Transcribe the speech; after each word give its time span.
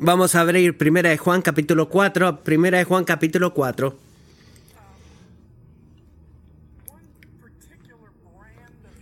Vamos 0.00 0.36
a 0.36 0.42
abrir 0.42 0.78
Primera 0.78 1.10
de 1.10 1.18
Juan 1.18 1.42
capítulo 1.42 1.88
4, 1.88 2.44
Primera 2.44 2.78
de 2.78 2.84
Juan 2.84 3.04
capítulo 3.04 3.52
4. 3.52 3.96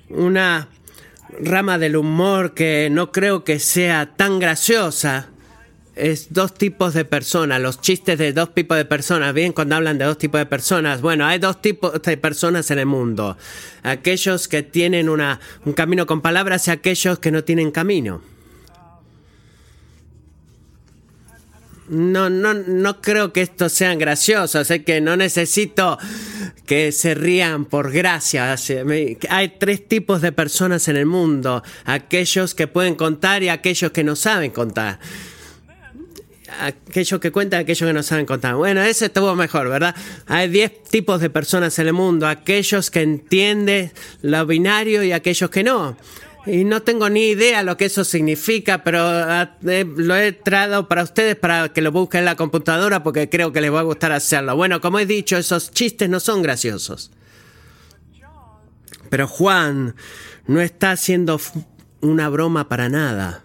Una 0.09 0.69
rama 1.39 1.77
del 1.77 1.97
humor 1.97 2.55
que 2.55 2.89
no 2.91 3.13
creo 3.13 3.45
que 3.45 3.59
sea 3.59 4.15
tan 4.17 4.39
graciosa 4.39 5.29
es 5.97 6.33
dos 6.33 6.55
tipos 6.55 6.95
de 6.95 7.05
personas, 7.05 7.61
los 7.61 7.81
chistes 7.83 8.19
de 8.19 8.33
dos 8.33 8.55
tipos 8.55 8.79
de 8.79 8.87
personas. 8.87 9.35
Bien, 9.35 9.53
cuando 9.53 9.77
hablan 9.77 9.99
de 9.99 10.07
dos 10.07 10.17
tipos 10.17 10.39
de 10.39 10.47
personas, 10.47 11.03
bueno, 11.03 11.27
hay 11.27 11.39
dos 11.39 11.61
tipos 11.61 12.01
de 12.01 12.17
personas 12.17 12.71
en 12.71 12.79
el 12.79 12.87
mundo. 12.87 13.37
Aquellos 13.83 14.49
que 14.49 14.63
tienen 14.63 15.11
una, 15.11 15.41
un 15.67 15.75
camino 15.75 16.07
con 16.07 16.23
palabras 16.23 16.69
y 16.69 16.71
aquellos 16.71 17.19
que 17.19 17.31
no 17.31 17.45
tienen 17.45 17.71
camino. 17.71 18.36
No, 21.89 22.29
no, 22.29 22.53
no 22.55 23.01
creo 23.01 23.33
que 23.33 23.43
estos 23.43 23.73
sean 23.73 23.99
graciosos, 23.99 24.71
es 24.71 24.85
que 24.85 25.01
no 25.01 25.17
necesito 25.17 25.99
que 26.67 26.91
se 26.91 27.15
rían 27.15 27.65
por 27.65 27.93
gracia. 27.93 28.57
Hay 29.29 29.49
tres 29.59 29.87
tipos 29.87 30.21
de 30.21 30.33
personas 30.33 30.89
en 30.89 30.97
el 30.97 31.07
mundo, 31.07 31.63
aquellos 31.85 32.55
que 32.55 32.67
pueden 32.67 32.97
contar 32.97 33.43
y 33.43 33.49
aquellos 33.49 33.93
que 33.93 34.03
no 34.03 34.17
saben 34.17 34.51
contar. 34.51 34.99
Aquellos 36.61 37.21
que 37.21 37.31
cuentan, 37.31 37.61
aquellos 37.61 37.87
que 37.87 37.93
no 37.93 38.03
saben 38.03 38.27
contar. 38.27 38.55
Bueno, 38.55 38.83
ese 38.83 39.07
estuvo 39.07 39.35
mejor, 39.35 39.69
¿verdad? 39.69 39.95
Hay 40.27 40.49
diez 40.49 40.83
tipos 40.85 41.21
de 41.21 41.31
personas 41.31 41.79
en 41.79 41.89
el 41.89 41.93
mundo, 41.93 42.27
aquellos 42.27 42.91
que 42.91 43.03
entienden 43.03 43.93
lo 44.23 44.47
binario 44.47 45.03
y 45.05 45.13
aquellos 45.13 45.51
que 45.51 45.63
no. 45.63 45.97
Y 46.47 46.65
no 46.65 46.83
tengo 46.83 47.11
ni 47.11 47.27
idea 47.27 47.65
lo 47.65 47.77
que 47.77 47.87
eso 47.87 48.05
significa, 48.05 48.85
pero 48.85 49.01
ah, 49.03 49.57
eh, 49.67 49.85
lo 49.97 50.15
he 50.15 50.31
traído 50.31 50.87
para 50.87 51.03
ustedes 51.03 51.35
para 51.35 51.73
que 51.73 51.83
lo 51.83 51.91
busquen 51.91 52.21
en 52.21 52.25
la 52.27 52.37
computadora 52.37 53.03
porque 53.03 53.29
creo 53.29 53.53
que 53.53 53.61
les 53.61 53.73
va 53.73 53.81
a 53.81 53.83
gustar 53.83 54.13
hacerlo. 54.13 54.55
Bueno, 54.55 54.81
como 54.81 55.01
he 55.01 55.07
dicho, 55.07 55.37
esos 55.37 55.73
chistes 55.73 56.09
no 56.09 56.21
son 56.21 56.43
graciosos. 56.43 57.11
Pero 59.11 59.27
Juan 59.27 59.97
no 60.47 60.61
está 60.61 60.93
haciendo 60.93 61.41
una 62.01 62.29
broma 62.29 62.69
para 62.69 62.89
nada. 62.89 63.43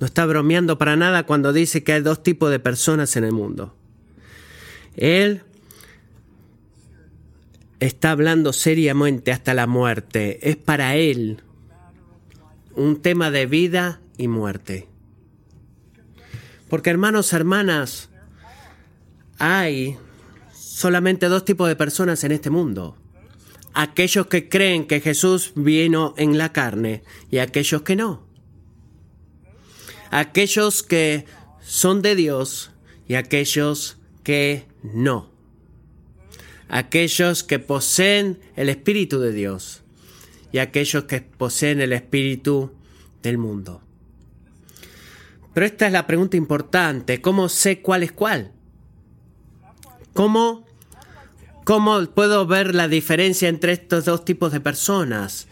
No 0.00 0.06
está 0.06 0.26
bromeando 0.26 0.78
para 0.78 0.96
nada 0.96 1.24
cuando 1.24 1.52
dice 1.52 1.84
que 1.84 1.92
hay 1.92 2.02
dos 2.02 2.24
tipos 2.24 2.50
de 2.50 2.58
personas 2.58 3.16
en 3.16 3.22
el 3.22 3.32
mundo. 3.32 3.74
Él 4.96 5.42
está 7.78 8.10
hablando 8.10 8.52
seriamente 8.52 9.30
hasta 9.30 9.54
la 9.54 9.68
muerte. 9.68 10.50
Es 10.50 10.56
para 10.56 10.96
él 10.96 11.42
un 12.76 13.00
tema 13.00 13.30
de 13.30 13.46
vida 13.46 14.00
y 14.16 14.28
muerte. 14.28 14.88
Porque 16.68 16.90
hermanos, 16.90 17.32
hermanas, 17.32 18.10
hay 19.38 19.96
solamente 20.52 21.26
dos 21.26 21.44
tipos 21.44 21.68
de 21.68 21.76
personas 21.76 22.22
en 22.24 22.32
este 22.32 22.50
mundo. 22.50 22.96
Aquellos 23.72 24.26
que 24.26 24.48
creen 24.48 24.86
que 24.86 25.00
Jesús 25.00 25.52
vino 25.54 26.14
en 26.16 26.38
la 26.38 26.52
carne 26.52 27.02
y 27.30 27.38
aquellos 27.38 27.82
que 27.82 27.96
no. 27.96 28.26
Aquellos 30.10 30.82
que 30.82 31.26
son 31.60 32.02
de 32.02 32.14
Dios 32.14 32.72
y 33.08 33.14
aquellos 33.14 33.98
que 34.22 34.66
no. 34.82 35.30
Aquellos 36.68 37.42
que 37.42 37.58
poseen 37.58 38.40
el 38.56 38.68
Espíritu 38.68 39.20
de 39.20 39.32
Dios 39.32 39.84
y 40.52 40.58
aquellos 40.58 41.04
que 41.04 41.20
poseen 41.20 41.80
el 41.80 41.92
espíritu 41.92 42.72
del 43.22 43.38
mundo. 43.38 43.82
Pero 45.54 45.66
esta 45.66 45.86
es 45.86 45.92
la 45.92 46.06
pregunta 46.06 46.36
importante, 46.36 47.20
¿cómo 47.20 47.48
sé 47.48 47.80
cuál 47.80 48.02
es 48.02 48.12
cuál? 48.12 48.52
¿Cómo, 50.12 50.66
¿Cómo 51.64 52.04
puedo 52.06 52.46
ver 52.46 52.74
la 52.74 52.88
diferencia 52.88 53.48
entre 53.48 53.72
estos 53.72 54.04
dos 54.04 54.24
tipos 54.24 54.52
de 54.52 54.60
personas? 54.60 55.48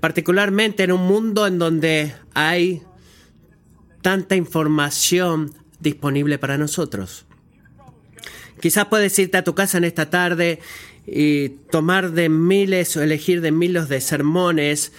Particularmente 0.00 0.84
en 0.84 0.92
un 0.92 1.06
mundo 1.06 1.46
en 1.46 1.58
donde 1.58 2.14
hay 2.34 2.82
tanta 4.02 4.36
información 4.36 5.52
disponible 5.80 6.38
para 6.38 6.58
nosotros. 6.58 7.24
Quizás 8.60 8.86
puedes 8.86 9.18
irte 9.18 9.38
a 9.38 9.44
tu 9.44 9.54
casa 9.54 9.78
en 9.78 9.84
esta 9.84 10.08
tarde 10.08 10.60
y 11.06 11.50
tomar 11.70 12.12
de 12.12 12.28
miles 12.28 12.96
o 12.96 13.02
elegir 13.02 13.40
de 13.40 13.52
miles 13.52 13.88
de 13.88 14.00
sermones 14.00 14.92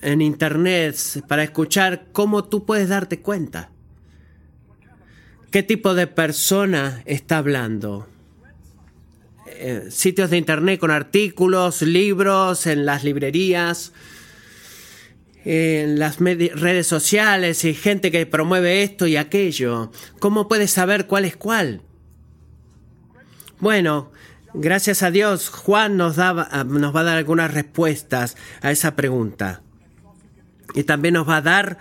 en 0.00 0.22
internet 0.22 0.96
para 1.26 1.42
escuchar 1.42 2.06
cómo 2.12 2.44
tú 2.44 2.64
puedes 2.64 2.88
darte 2.88 3.20
cuenta. 3.20 3.70
¿Qué 5.50 5.62
tipo 5.62 5.94
de 5.94 6.06
persona 6.06 7.02
está 7.06 7.38
hablando? 7.38 8.06
Eh, 9.46 9.86
sitios 9.90 10.30
de 10.30 10.36
internet 10.36 10.78
con 10.78 10.90
artículos, 10.90 11.82
libros, 11.82 12.66
en 12.66 12.84
las 12.84 13.04
librerías, 13.04 13.92
en 15.44 15.98
las 15.98 16.18
redes 16.18 16.86
sociales 16.86 17.64
y 17.64 17.72
gente 17.72 18.10
que 18.10 18.26
promueve 18.26 18.82
esto 18.82 19.06
y 19.06 19.16
aquello. 19.16 19.90
¿Cómo 20.18 20.46
puedes 20.46 20.72
saber 20.72 21.06
cuál 21.06 21.24
es 21.24 21.36
cuál? 21.36 21.82
Bueno, 23.58 24.12
Gracias 24.58 25.02
a 25.02 25.10
Dios, 25.10 25.50
Juan 25.50 25.98
nos, 25.98 26.18
ah, 26.18 26.64
nos 26.66 26.96
va 26.96 27.00
a 27.00 27.04
dar 27.04 27.18
algunas 27.18 27.52
respuestas 27.52 28.36
a 28.62 28.70
esa 28.70 28.96
pregunta. 28.96 29.60
Y 30.74 30.84
también 30.84 31.14
nos 31.14 31.28
va 31.28 31.36
a 31.36 31.42
dar 31.42 31.78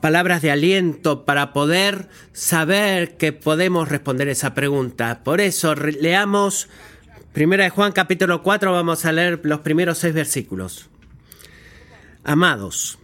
palabras 0.00 0.40
de 0.40 0.50
aliento 0.50 1.26
para 1.26 1.52
poder 1.52 2.08
saber 2.32 3.18
que 3.18 3.32
podemos 3.32 3.88
responder 3.88 4.28
esa 4.28 4.54
pregunta. 4.54 5.22
Por 5.22 5.42
eso, 5.42 5.74
leamos 5.74 6.68
Primera 7.32 7.64
de 7.64 7.70
Juan 7.70 7.92
capítulo 7.92 8.42
4, 8.42 8.72
vamos 8.72 9.04
a 9.04 9.12
leer 9.12 9.40
los 9.44 9.60
primeros 9.60 9.98
seis 9.98 10.14
versículos. 10.14 10.88
Amados, 12.24 12.98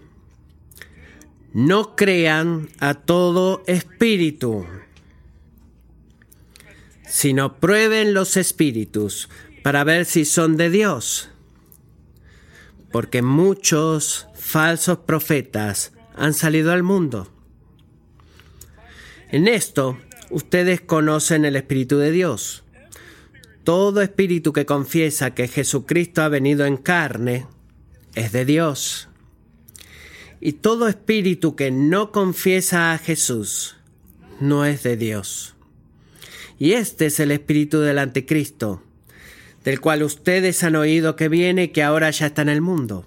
no 1.53 1.95
crean 1.95 2.69
a 2.81 2.95
todo 2.95 3.63
espíritu 3.67 4.67
sino 7.15 7.61
prueben 7.61 8.13
los 8.13 8.37
espíritus 8.37 9.29
para 9.63 9.85
ver 9.85 10.05
si 10.05 10.25
son 10.25 10.57
de 10.57 10.69
Dios. 10.69 11.31
Porque 12.91 13.23
muchos 13.23 14.27
falsos 14.35 14.99
profetas 14.99 15.93
han 16.17 16.35
salido 16.35 16.73
al 16.73 16.83
mundo. 16.83 17.31
En 19.31 19.47
esto, 19.47 19.97
ustedes 20.31 20.81
conocen 20.81 21.45
el 21.45 21.55
Espíritu 21.55 21.99
de 21.99 22.11
Dios. 22.11 22.65
Todo 23.63 24.03
espíritu 24.03 24.53
que 24.53 24.67
confiesa 24.67 25.35
que 25.35 25.47
Jesucristo 25.47 26.21
ha 26.21 26.29
venido 26.29 26.67
en 26.67 26.77
carne 26.77 27.47
es 28.17 28.33
de 28.33 28.45
Dios. 28.45 29.09
Y 30.41 30.55
todo 30.55 30.89
espíritu 30.89 31.55
que 31.55 31.71
no 31.71 32.11
confiesa 32.11 32.93
a 32.93 32.99
Jesús 32.99 33.77
no 34.41 34.65
es 34.65 34.83
de 34.83 34.97
Dios. 34.97 35.54
Y 36.65 36.73
este 36.73 37.05
es 37.05 37.21
el 37.21 37.31
espíritu 37.31 37.81
del 37.81 37.99
anticristo, 37.99 38.83
del 39.65 39.83
cual 39.83 40.03
ustedes 40.03 40.65
han 40.65 40.77
oído 40.77 41.15
que 41.15 41.29
viene 41.29 41.65
y 41.65 41.69
que 41.69 41.83
ahora 41.83 42.11
ya 42.11 42.25
está 42.25 42.41
en 42.41 42.49
el 42.49 42.63
mundo. 42.63 43.05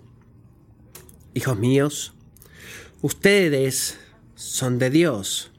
Hijos 1.34 1.58
míos, 1.58 2.14
ustedes 3.02 3.98
son 4.36 4.78
de 4.78 4.92
Dios 4.92 5.50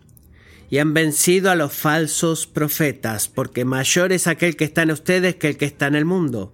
y 0.71 0.79
han 0.79 0.95
vencido 0.95 1.51
a 1.51 1.57
los 1.57 1.73
falsos 1.73 2.47
profetas, 2.47 3.27
porque 3.27 3.65
mayor 3.65 4.13
es 4.13 4.29
aquel 4.29 4.55
que 4.55 4.67
está 4.67 4.83
en 4.83 4.93
ustedes 4.93 5.35
que 5.35 5.49
el 5.49 5.57
que 5.57 5.65
está 5.65 5.89
en 5.89 5.97
el 5.97 6.05
mundo. 6.05 6.53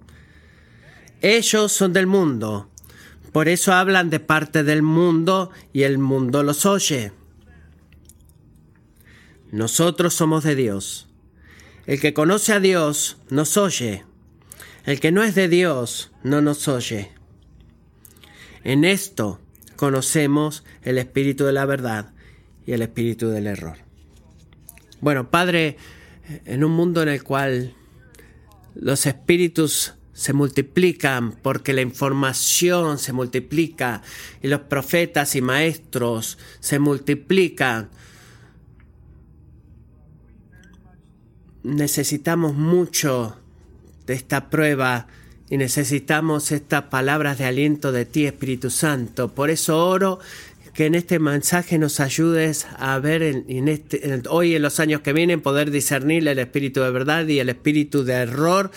Ellos 1.21 1.73
son 1.73 1.93
del 1.93 2.07
mundo, 2.07 2.71
por 3.33 3.49
eso 3.49 3.75
hablan 3.75 4.09
de 4.09 4.19
parte 4.19 4.65
del 4.65 4.81
mundo 4.81 5.51
y 5.75 5.83
el 5.83 5.99
mundo 5.99 6.43
los 6.43 6.65
oye. 6.65 7.13
Nosotros 9.53 10.15
somos 10.15 10.43
de 10.43 10.55
Dios 10.55 11.07
el 11.87 12.01
que 12.01 12.15
conoce 12.15 12.53
a 12.53 12.61
Dios 12.61 13.19
nos 13.31 13.57
oye. 13.57 14.05
El 14.85 15.01
que 15.01 15.13
no 15.13 15.23
es 15.23 15.35
de 15.35 15.49
Dios 15.49 16.11
no 16.23 16.41
nos 16.41 16.69
oye. 16.69 17.11
En 18.65 18.85
esto 18.85 19.41
conocemos 19.77 20.65
el 20.83 20.99
espíritu 20.99 21.45
de 21.45 21.53
la 21.53 21.67
verdad 21.67 22.13
y 22.67 22.73
el 22.73 22.83
espíritu 22.83 23.29
del 23.29 23.47
error. 23.47 23.77
Bueno, 25.01 25.31
Padre, 25.31 25.77
en 26.47 26.65
un 26.65 26.73
mundo 26.73 27.03
en 27.03 27.09
el 27.09 27.23
cual 27.23 27.75
los 28.75 29.07
espíritus 29.07 29.95
se 30.15 30.33
multiplican 30.33 31.33
porque 31.33 31.73
la 31.73 31.83
información 31.83 32.99
se 32.99 33.13
multiplica 33.13 34.03
y 34.43 34.49
los 34.49 34.61
profetas 34.61 35.35
y 35.35 35.43
maestros 35.43 36.39
se 36.61 36.79
multiplican 36.79 37.91
necesitamos 41.65 42.55
mucho 42.55 43.37
de 44.07 44.15
esta 44.15 44.51
prueba 44.51 45.09
y 45.51 45.57
necesitamos 45.57 46.53
estas 46.53 46.85
palabras 46.85 47.39
de 47.39 47.47
aliento 47.47 47.91
de 47.91 48.05
ti, 48.05 48.27
Espíritu 48.27 48.71
Santo. 48.71 49.35
Por 49.35 49.51
eso 49.51 49.87
oro 49.87 50.21
que 50.75 50.87
en 50.87 50.95
este 50.95 51.19
mensaje 51.19 51.79
nos 51.79 52.01
ayudes 52.01 52.67
a 52.79 52.99
ver 52.99 53.23
en, 53.23 53.69
este, 53.69 54.23
hoy 54.29 54.57
en 54.57 54.63
los 54.63 54.81
años 54.81 55.01
que 55.01 55.13
vienen 55.13 55.41
poder 55.41 55.71
discernir 55.71 56.27
el 56.27 56.39
espíritu 56.39 56.81
de 56.81 56.91
verdad 56.91 57.27
y 57.29 57.39
el 57.39 57.49
espíritu 57.49 58.05
de 58.05 58.15
error 58.15 58.73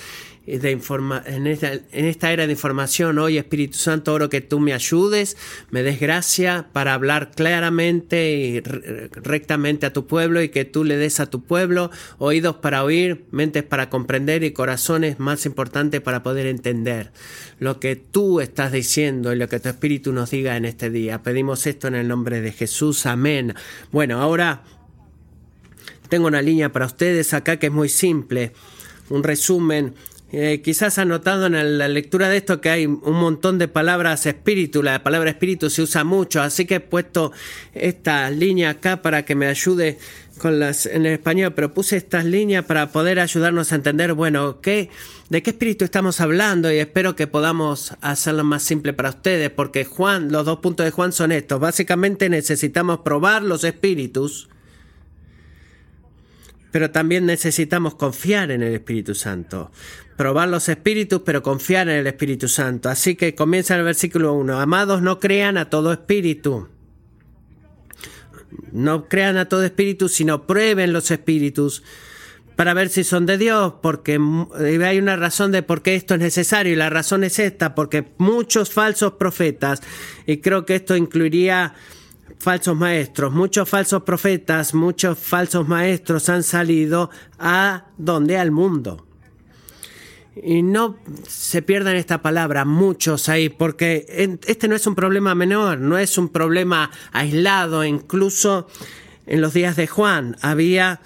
de 0.47 0.71
informa 0.71 1.21
en, 1.25 1.45
esta, 1.45 1.73
en 1.73 2.05
esta 2.05 2.31
era 2.31 2.47
de 2.47 2.53
información 2.53 3.19
hoy, 3.19 3.37
Espíritu 3.37 3.77
Santo, 3.77 4.13
oro 4.13 4.29
que 4.29 4.39
tú 4.39 4.61
me 4.61 4.73
ayudes, 4.73 5.35
me 5.71 5.83
des 5.83 5.99
gracia 5.99 6.69
para 6.71 6.93
hablar 6.93 7.31
claramente 7.31 8.31
y 8.31 8.61
rectamente 8.61 9.85
a 9.85 9.91
tu 9.91 10.07
pueblo 10.07 10.41
y 10.41 10.47
que 10.47 10.63
tú 10.63 10.85
le 10.85 10.95
des 10.95 11.19
a 11.19 11.29
tu 11.29 11.43
pueblo 11.43 11.91
oídos 12.17 12.55
para 12.55 12.85
oír, 12.85 13.25
mentes 13.31 13.63
para 13.63 13.89
comprender 13.89 14.45
y 14.45 14.51
corazones 14.51 15.19
más 15.19 15.45
importantes 15.45 15.99
para 15.99 16.23
poder 16.23 16.47
entender 16.47 17.11
lo 17.59 17.81
que 17.81 17.97
tú 17.97 18.39
estás 18.39 18.71
diciendo 18.71 19.33
y 19.33 19.35
lo 19.35 19.49
que 19.49 19.59
tu 19.59 19.67
Espíritu 19.67 20.13
nos 20.13 20.31
diga 20.31 20.55
en 20.55 20.63
este 20.63 20.89
día. 20.89 21.23
Pedimos 21.23 21.67
esto 21.67 21.89
en 21.89 21.95
el 21.95 22.07
nombre 22.07 22.39
de 22.39 22.53
Jesús. 22.53 23.05
Amén. 23.05 23.53
Bueno, 23.91 24.21
ahora 24.21 24.63
tengo 26.07 26.27
una 26.27 26.41
línea 26.41 26.71
para 26.71 26.85
ustedes 26.85 27.33
acá 27.33 27.57
que 27.57 27.67
es 27.67 27.73
muy 27.73 27.89
simple. 27.89 28.53
Un 29.09 29.23
resumen 29.23 29.93
eh, 30.31 30.61
quizás 30.61 30.97
ha 30.97 31.05
notado 31.05 31.45
en 31.45 31.77
la 31.77 31.87
lectura 31.87 32.27
de 32.27 32.37
esto 32.37 32.59
que 32.59 32.69
hay 32.69 32.85
un 32.85 32.99
montón 33.01 33.57
de 33.57 33.69
palabras 33.69 34.25
espíritu, 34.25 34.83
la 34.83 35.01
palabra 35.01 35.29
espíritu 35.29 35.69
se 35.69 35.81
usa 35.81 36.03
mucho, 36.03 36.41
así 36.41 36.65
que 36.65 36.75
he 36.75 36.79
puesto 36.81 37.31
esta 37.73 38.29
línea 38.29 38.71
acá 38.71 39.01
para 39.01 39.23
que 39.23 39.35
me 39.35 39.47
ayude 39.47 39.97
con 40.37 40.59
las 40.59 40.85
en 40.85 41.05
español, 41.05 41.53
pero 41.53 41.73
puse 41.73 41.97
estas 41.97 42.25
líneas 42.25 42.65
para 42.65 42.91
poder 42.91 43.19
ayudarnos 43.19 43.71
a 43.71 43.75
entender, 43.75 44.13
bueno, 44.13 44.59
¿qué, 44.61 44.89
de 45.29 45.41
qué 45.41 45.51
espíritu 45.51 45.85
estamos 45.85 46.21
hablando 46.21 46.71
y 46.71 46.77
espero 46.77 47.15
que 47.15 47.27
podamos 47.27 47.93
hacerlo 48.01 48.43
más 48.43 48.63
simple 48.63 48.93
para 48.93 49.09
ustedes, 49.09 49.49
porque 49.49 49.85
Juan, 49.85 50.31
los 50.31 50.45
dos 50.45 50.59
puntos 50.59 50.85
de 50.85 50.91
Juan 50.91 51.13
son 51.13 51.31
estos, 51.31 51.59
básicamente 51.59 52.29
necesitamos 52.29 52.99
probar 52.99 53.43
los 53.43 53.63
espíritus, 53.63 54.49
pero 56.71 56.91
también 56.91 57.25
necesitamos 57.25 57.95
confiar 57.95 58.51
en 58.51 58.63
el 58.63 58.73
Espíritu 58.73 59.15
Santo 59.15 59.71
probar 60.17 60.49
los 60.49 60.67
espíritus, 60.67 61.21
pero 61.23 61.43
confiar 61.43 61.87
en 61.87 61.97
el 61.97 62.07
Espíritu 62.07 62.49
Santo. 62.49 62.89
Así 62.89 63.15
que 63.15 63.35
comienza 63.35 63.75
el 63.75 63.83
versículo 63.83 64.33
1. 64.33 64.59
Amados, 64.59 65.01
no 65.01 65.19
crean 65.19 65.57
a 65.57 65.69
todo 65.69 65.93
espíritu. 65.93 66.67
No 68.71 69.07
crean 69.07 69.37
a 69.37 69.47
todo 69.47 69.63
espíritu, 69.63 70.09
sino 70.09 70.47
prueben 70.47 70.91
los 70.91 71.11
espíritus 71.11 71.83
para 72.55 72.73
ver 72.73 72.89
si 72.89 73.03
son 73.03 73.27
de 73.27 73.37
Dios, 73.37 73.75
porque 73.83 74.19
hay 74.83 74.97
una 74.97 75.15
razón 75.15 75.51
de 75.51 75.61
por 75.61 75.83
qué 75.83 75.93
esto 75.93 76.15
es 76.15 76.19
necesario 76.19 76.73
y 76.73 76.75
la 76.75 76.89
razón 76.89 77.23
es 77.23 77.37
esta, 77.37 77.75
porque 77.75 78.07
muchos 78.17 78.71
falsos 78.71 79.13
profetas, 79.13 79.83
y 80.25 80.37
creo 80.37 80.65
que 80.65 80.73
esto 80.73 80.95
incluiría 80.95 81.75
falsos 82.39 82.75
maestros, 82.75 83.33
muchos 83.33 83.67
falsos 83.67 84.03
profetas, 84.03 84.73
muchos 84.73 85.17
falsos 85.17 85.67
maestros 85.67 86.29
han 86.29 86.43
salido 86.43 87.09
a 87.39 87.85
donde 87.97 88.37
al 88.37 88.51
mundo. 88.51 89.05
Y 90.35 90.61
no 90.61 90.97
se 91.27 91.61
pierdan 91.63 91.95
esta 91.95 92.21
palabra, 92.21 92.63
muchos 92.63 93.27
ahí, 93.27 93.49
porque 93.49 94.37
este 94.45 94.67
no 94.67 94.75
es 94.75 94.85
un 94.85 94.93
problema 94.93 95.33
menor, 95.33 95.79
no 95.79 95.97
es 95.97 96.17
un 96.17 96.29
problema 96.29 96.91
aislado, 97.11 97.83
incluso 97.83 98.67
en 99.25 99.41
los 99.41 99.53
días 99.53 99.75
de 99.75 99.87
Juan 99.87 100.37
había 100.41 101.01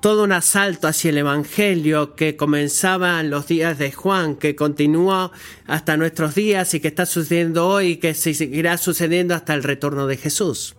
todo 0.00 0.24
un 0.24 0.32
asalto 0.32 0.86
hacia 0.86 1.10
el 1.10 1.18
Evangelio 1.18 2.14
que 2.14 2.36
comenzaba 2.36 3.20
en 3.20 3.30
los 3.30 3.48
días 3.48 3.78
de 3.78 3.90
Juan, 3.90 4.36
que 4.36 4.54
continuó 4.54 5.32
hasta 5.66 5.96
nuestros 5.96 6.34
días 6.34 6.72
y 6.74 6.80
que 6.80 6.88
está 6.88 7.04
sucediendo 7.04 7.66
hoy 7.66 7.88
y 7.88 7.96
que 7.96 8.14
seguirá 8.14 8.78
sucediendo 8.78 9.34
hasta 9.34 9.54
el 9.54 9.64
retorno 9.64 10.06
de 10.06 10.16
Jesús. 10.16 10.76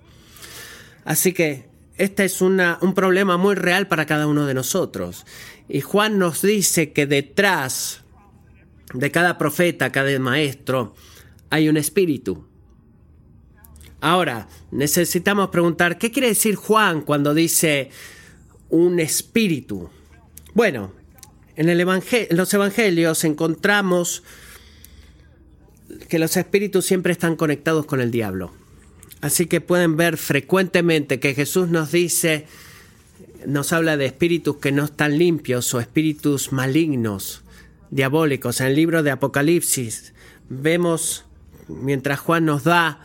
Así 1.03 1.33
que 1.33 1.67
este 1.97 2.23
es 2.23 2.41
un 2.41 2.93
problema 2.95 3.35
muy 3.35 3.55
real 3.55 3.87
para 3.87 4.05
cada 4.05 4.25
uno 4.25 4.45
de 4.45 4.53
nosotros. 4.53 5.25
Y 5.67 5.81
Juan 5.81 6.17
nos 6.17 6.41
dice 6.41 6.93
que 6.93 7.05
detrás 7.05 8.03
de 8.93 9.11
cada 9.11 9.37
profeta, 9.37 9.91
cada 9.91 10.17
maestro, 10.19 10.95
hay 11.49 11.67
un 11.67 11.75
espíritu. 11.75 12.47
Ahora, 14.01 14.47
necesitamos 14.71 15.49
preguntar, 15.49 15.97
¿qué 15.97 16.09
quiere 16.09 16.29
decir 16.29 16.55
Juan 16.55 17.01
cuando 17.01 17.33
dice 17.33 17.91
un 18.69 18.99
espíritu? 18.99 19.89
Bueno, 20.53 20.91
en, 21.55 21.77
los 22.31 22.53
evangelios 22.53 23.23
encontramos 23.23 24.23
que 26.07 26.19
los 26.19 26.37
espíritus 26.37 26.85
siempre 26.85 27.11
están 27.11 27.35
conectados 27.35 27.85
con 27.85 27.99
el 27.99 28.11
diablo. 28.11 28.53
Así 29.21 29.47
que 29.47 29.59
pueden 29.59 29.97
ver 29.97 30.17
frecuentemente 30.17 31.19
que 31.19 31.35
Jesús 31.35 31.67
nos 31.67 31.91
dice, 31.91 32.45
nos 33.45 33.73
habla 33.73 33.97
de 33.97 34.05
espíritus 34.05 34.57
que 34.57 34.71
no 34.71 34.85
están 34.85 35.17
limpios 35.17 35.73
o 35.73 35.79
espíritus 35.79 36.53
malignos, 36.53 37.41
diabólicos. 37.89 38.61
En 38.61 38.67
el 38.67 38.75
libro 38.75 39.03
de 39.03 39.11
Apocalipsis 39.11 40.13
vemos, 40.47 41.25
mientras 41.67 42.19
Juan 42.19 42.45
nos 42.45 42.63
da 42.63 43.01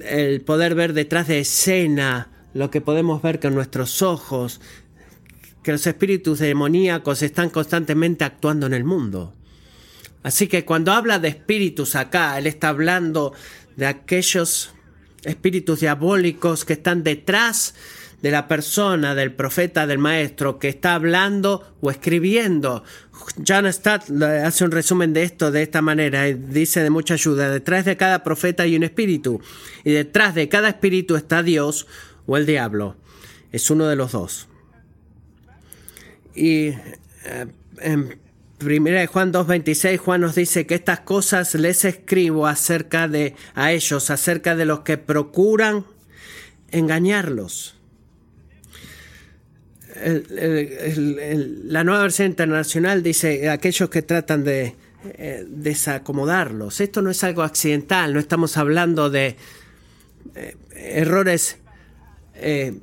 el 0.00 0.42
poder 0.42 0.74
ver 0.74 0.92
detrás 0.92 1.28
de 1.28 1.40
escena 1.40 2.28
lo 2.54 2.70
que 2.70 2.80
podemos 2.80 3.20
ver 3.20 3.40
con 3.40 3.54
nuestros 3.54 4.00
ojos, 4.00 4.60
que 5.62 5.72
los 5.72 5.86
espíritus 5.86 6.38
demoníacos 6.38 7.22
están 7.22 7.50
constantemente 7.50 8.24
actuando 8.24 8.66
en 8.66 8.74
el 8.74 8.84
mundo. 8.84 9.34
Así 10.22 10.46
que 10.46 10.64
cuando 10.64 10.92
habla 10.92 11.18
de 11.18 11.28
espíritus 11.28 11.96
acá, 11.96 12.38
él 12.38 12.46
está 12.46 12.68
hablando 12.70 13.34
de 13.76 13.86
aquellos 13.86 14.72
espíritus 15.24 15.80
diabólicos 15.80 16.64
que 16.64 16.74
están 16.74 17.02
detrás 17.02 17.74
de 18.22 18.30
la 18.30 18.48
persona, 18.48 19.14
del 19.14 19.32
profeta, 19.32 19.86
del 19.86 19.98
maestro 19.98 20.58
que 20.58 20.70
está 20.70 20.94
hablando 20.94 21.76
o 21.82 21.90
escribiendo. 21.90 22.82
John 23.46 23.70
Stott 23.70 24.10
hace 24.22 24.64
un 24.64 24.70
resumen 24.70 25.12
de 25.12 25.24
esto 25.24 25.50
de 25.50 25.62
esta 25.62 25.82
manera, 25.82 26.24
dice 26.24 26.82
de 26.82 26.88
mucha 26.88 27.14
ayuda, 27.14 27.50
detrás 27.50 27.84
de 27.84 27.98
cada 27.98 28.22
profeta 28.22 28.62
hay 28.62 28.76
un 28.76 28.82
espíritu 28.82 29.42
y 29.84 29.92
detrás 29.92 30.34
de 30.34 30.48
cada 30.48 30.70
espíritu 30.70 31.16
está 31.16 31.42
Dios 31.42 31.86
o 32.26 32.36
el 32.36 32.46
diablo. 32.46 32.96
Es 33.52 33.70
uno 33.70 33.86
de 33.86 33.96
los 33.96 34.12
dos. 34.12 34.48
Y 36.34 36.68
eh, 37.24 37.46
en 37.80 38.18
Primera 38.58 39.00
de 39.00 39.06
Juan 39.06 39.32
2.26, 39.32 39.98
Juan 39.98 40.20
nos 40.20 40.34
dice 40.34 40.66
que 40.66 40.74
estas 40.74 41.00
cosas 41.00 41.54
les 41.54 41.84
escribo 41.84 42.46
acerca 42.46 43.08
de 43.08 43.34
a 43.54 43.72
ellos, 43.72 44.10
acerca 44.10 44.56
de 44.56 44.64
los 44.64 44.80
que 44.80 44.96
procuran 44.96 45.84
engañarlos 46.70 47.74
la 49.94 51.84
nueva 51.84 52.02
versión 52.02 52.28
internacional 52.28 53.02
dice 53.02 53.48
aquellos 53.48 53.88
que 53.90 54.02
tratan 54.02 54.44
de 54.44 54.74
eh, 55.04 55.44
desacomodarlos. 55.46 56.80
Esto 56.80 57.02
no 57.02 57.10
es 57.10 57.22
algo 57.24 57.42
accidental, 57.42 58.12
no 58.12 58.20
estamos 58.20 58.56
hablando 58.56 59.10
de 59.10 59.36
eh, 60.34 60.56
errores, 60.74 61.58
eh, 62.34 62.74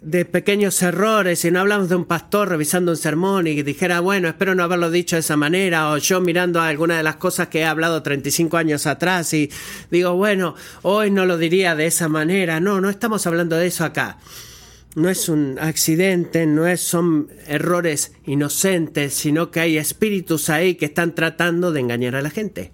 de 0.00 0.24
pequeños 0.24 0.82
errores, 0.82 1.44
y 1.44 1.50
no 1.50 1.60
hablamos 1.60 1.88
de 1.88 1.94
un 1.94 2.04
pastor 2.04 2.48
revisando 2.48 2.90
un 2.90 2.96
sermón 2.96 3.46
y 3.46 3.54
que 3.54 3.62
dijera, 3.62 4.00
bueno, 4.00 4.28
espero 4.28 4.54
no 4.54 4.64
haberlo 4.64 4.90
dicho 4.90 5.16
de 5.16 5.20
esa 5.20 5.36
manera, 5.36 5.90
o 5.90 5.98
yo 5.98 6.20
mirando 6.20 6.60
alguna 6.60 6.96
de 6.96 7.04
las 7.04 7.16
cosas 7.16 7.48
que 7.48 7.60
he 7.60 7.64
hablado 7.64 8.02
35 8.02 8.56
años 8.56 8.86
atrás 8.86 9.32
y 9.32 9.50
digo, 9.90 10.14
bueno, 10.14 10.56
hoy 10.82 11.10
no 11.10 11.24
lo 11.24 11.38
diría 11.38 11.76
de 11.76 11.86
esa 11.86 12.08
manera. 12.08 12.58
No, 12.58 12.80
no 12.80 12.90
estamos 12.90 13.26
hablando 13.26 13.56
de 13.56 13.66
eso 13.68 13.84
acá 13.84 14.18
no 14.94 15.08
es 15.08 15.28
un 15.28 15.58
accidente, 15.58 16.46
no 16.46 16.66
es, 16.66 16.80
son 16.80 17.28
errores 17.46 18.12
inocentes, 18.26 19.14
sino 19.14 19.50
que 19.50 19.60
hay 19.60 19.78
espíritus 19.78 20.50
ahí 20.50 20.74
que 20.74 20.86
están 20.86 21.14
tratando 21.14 21.72
de 21.72 21.80
engañar 21.80 22.14
a 22.14 22.22
la 22.22 22.30
gente. 22.30 22.72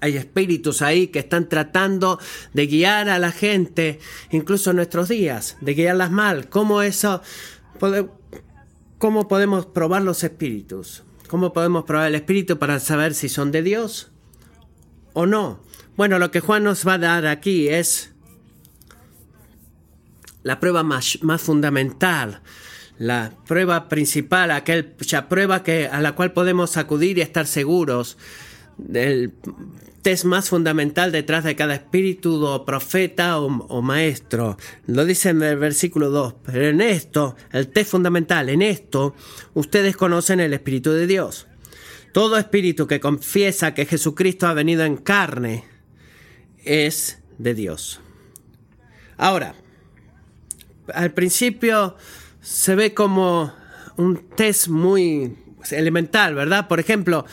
Hay 0.00 0.16
espíritus 0.16 0.82
ahí 0.82 1.08
que 1.08 1.18
están 1.18 1.48
tratando 1.48 2.18
de 2.54 2.66
guiar 2.66 3.08
a 3.08 3.18
la 3.18 3.32
gente, 3.32 3.98
incluso 4.30 4.70
en 4.70 4.76
nuestros 4.76 5.08
días, 5.08 5.56
de 5.60 5.74
guiarlas 5.74 6.10
mal. 6.10 6.48
¿Cómo 6.48 6.82
eso? 6.82 7.22
¿Cómo 8.98 9.28
podemos 9.28 9.66
probar 9.66 10.02
los 10.02 10.24
espíritus? 10.24 11.02
¿Cómo 11.28 11.52
podemos 11.52 11.84
probar 11.84 12.08
el 12.08 12.14
espíritu 12.14 12.58
para 12.58 12.80
saber 12.80 13.14
si 13.14 13.28
son 13.28 13.52
de 13.52 13.62
Dios 13.62 14.10
o 15.12 15.26
no? 15.26 15.62
Bueno, 15.96 16.18
lo 16.18 16.30
que 16.30 16.40
Juan 16.40 16.64
nos 16.64 16.86
va 16.86 16.94
a 16.94 16.98
dar 16.98 17.26
aquí 17.26 17.68
es 17.68 18.12
la 20.42 20.60
prueba 20.60 20.82
más, 20.82 21.18
fundamental, 21.38 22.40
la 22.98 23.32
prueba 23.46 23.88
principal, 23.88 24.50
aquella 24.50 25.28
prueba 25.28 25.62
que, 25.62 25.86
a 25.86 26.00
la 26.00 26.12
cual 26.12 26.32
podemos 26.32 26.76
acudir 26.76 27.18
y 27.18 27.20
estar 27.20 27.46
seguros 27.46 28.16
del 28.88 29.32
test 30.02 30.24
más 30.24 30.48
fundamental 30.48 31.12
detrás 31.12 31.44
de 31.44 31.56
cada 31.56 31.74
espíritu 31.74 32.44
o 32.44 32.64
profeta 32.64 33.38
o, 33.38 33.46
o, 33.46 33.82
maestro. 33.82 34.56
Lo 34.86 35.04
dice 35.04 35.30
en 35.30 35.42
el 35.42 35.58
versículo 35.58 36.10
2. 36.10 36.34
Pero 36.46 36.68
en 36.68 36.80
esto, 36.80 37.36
el 37.52 37.68
test 37.68 37.90
fundamental, 37.90 38.48
en 38.48 38.62
esto, 38.62 39.14
ustedes 39.54 39.96
conocen 39.96 40.40
el 40.40 40.54
Espíritu 40.54 40.92
de 40.92 41.06
Dios. 41.06 41.46
Todo 42.12 42.38
espíritu 42.38 42.88
que 42.88 42.98
confiesa 42.98 43.72
que 43.72 43.86
Jesucristo 43.86 44.48
ha 44.48 44.54
venido 44.54 44.84
en 44.84 44.96
carne 44.96 45.64
es 46.64 47.20
de 47.38 47.54
Dios. 47.54 48.00
Ahora, 49.16 49.54
al 50.92 51.12
principio 51.12 51.96
se 52.40 52.74
ve 52.74 52.94
como 52.94 53.52
un 53.96 54.16
test 54.34 54.68
muy 54.68 55.36
elemental, 55.70 56.34
¿verdad? 56.34 56.66
Por 56.68 56.80
ejemplo, 56.80 57.26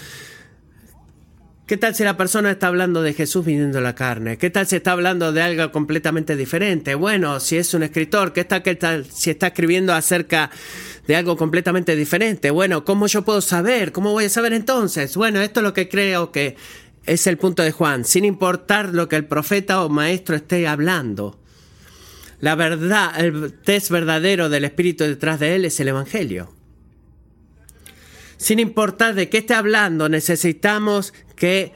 ¿Qué 1.67 1.75
tal 1.75 1.93
si 1.93 2.05
la 2.05 2.15
persona 2.15 2.51
está 2.51 2.67
hablando 2.67 3.01
de 3.01 3.13
Jesús 3.13 3.43
viniendo 3.43 3.81
la 3.81 3.93
carne? 3.93 4.37
¿Qué 4.37 4.49
tal 4.49 4.65
si 4.67 4.77
está 4.77 4.93
hablando 4.93 5.33
de 5.33 5.41
algo 5.41 5.69
completamente 5.73 6.37
diferente? 6.37 6.95
Bueno, 6.95 7.41
si 7.41 7.57
es 7.57 7.73
un 7.73 7.83
escritor, 7.83 8.31
¿qué 8.31 8.45
tal, 8.45 8.63
qué 8.63 8.75
tal 8.75 9.05
si 9.05 9.31
está 9.31 9.47
escribiendo 9.47 9.93
acerca 9.93 10.49
de 11.07 11.17
algo 11.17 11.35
completamente 11.35 11.97
diferente? 11.97 12.51
Bueno, 12.51 12.85
¿cómo 12.85 13.07
yo 13.07 13.23
puedo 13.23 13.41
saber? 13.41 13.91
¿Cómo 13.91 14.13
voy 14.13 14.23
a 14.23 14.29
saber 14.29 14.53
entonces? 14.53 15.17
Bueno, 15.17 15.41
esto 15.41 15.59
es 15.59 15.65
lo 15.65 15.73
que 15.73 15.89
creo 15.89 16.31
que 16.31 16.55
es 17.05 17.27
el 17.27 17.37
punto 17.37 17.63
de 17.63 17.73
Juan, 17.73 18.05
sin 18.05 18.23
importar 18.23 18.93
lo 18.93 19.09
que 19.09 19.17
el 19.17 19.25
profeta 19.25 19.83
o 19.83 19.89
maestro 19.89 20.37
esté 20.37 20.69
hablando. 20.69 21.37
La 22.39 22.55
verdad, 22.55 23.19
el 23.19 23.51
test 23.51 23.91
verdadero 23.91 24.47
del 24.47 24.63
Espíritu 24.63 25.03
detrás 25.03 25.41
de 25.41 25.55
él 25.55 25.65
es 25.65 25.77
el 25.81 25.89
Evangelio. 25.89 26.56
Sin 28.37 28.59
importar 28.59 29.15
de 29.15 29.29
qué 29.29 29.39
esté 29.39 29.53
hablando, 29.53 30.09
necesitamos 30.09 31.13
que 31.35 31.73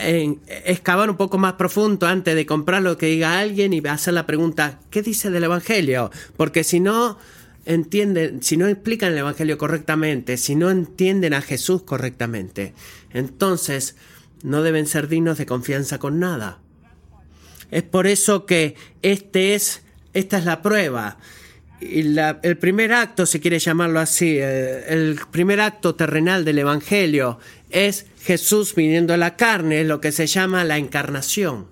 eh, 0.00 0.36
excavar 0.66 1.08
un 1.08 1.16
poco 1.16 1.38
más 1.38 1.54
profundo 1.54 2.06
antes 2.06 2.34
de 2.34 2.44
comprar 2.44 2.82
lo 2.82 2.98
que 2.98 3.06
diga 3.06 3.38
alguien 3.38 3.72
y 3.72 3.86
hacer 3.86 4.12
la 4.12 4.26
pregunta, 4.26 4.78
¿qué 4.90 5.00
dice 5.00 5.30
del 5.30 5.44
Evangelio? 5.44 6.10
Porque 6.36 6.64
si 6.64 6.80
no 6.80 7.18
entienden, 7.64 8.42
si 8.42 8.58
no 8.58 8.68
explican 8.68 9.12
el 9.12 9.18
Evangelio 9.18 9.56
correctamente, 9.56 10.36
si 10.36 10.54
no 10.54 10.70
entienden 10.70 11.32
a 11.32 11.40
Jesús 11.40 11.82
correctamente, 11.82 12.74
entonces 13.14 13.96
no 14.42 14.62
deben 14.62 14.86
ser 14.86 15.08
dignos 15.08 15.38
de 15.38 15.46
confianza 15.46 15.98
con 15.98 16.20
nada. 16.20 16.58
Es 17.70 17.82
por 17.82 18.06
eso 18.06 18.44
que 18.44 18.76
este 19.00 19.54
es, 19.54 19.82
esta 20.12 20.36
es 20.36 20.44
la 20.44 20.60
prueba. 20.60 21.16
Y 21.86 22.16
el 22.42 22.56
primer 22.56 22.94
acto, 22.94 23.26
si 23.26 23.40
quiere 23.40 23.58
llamarlo 23.58 24.00
así, 24.00 24.38
eh, 24.38 24.86
el 24.88 25.20
primer 25.30 25.60
acto 25.60 25.94
terrenal 25.94 26.42
del 26.44 26.58
Evangelio 26.58 27.38
es 27.68 28.06
Jesús 28.22 28.74
viniendo 28.74 29.12
a 29.12 29.18
la 29.18 29.36
carne, 29.36 29.84
lo 29.84 30.00
que 30.00 30.10
se 30.10 30.26
llama 30.26 30.64
la 30.64 30.78
encarnación. 30.78 31.66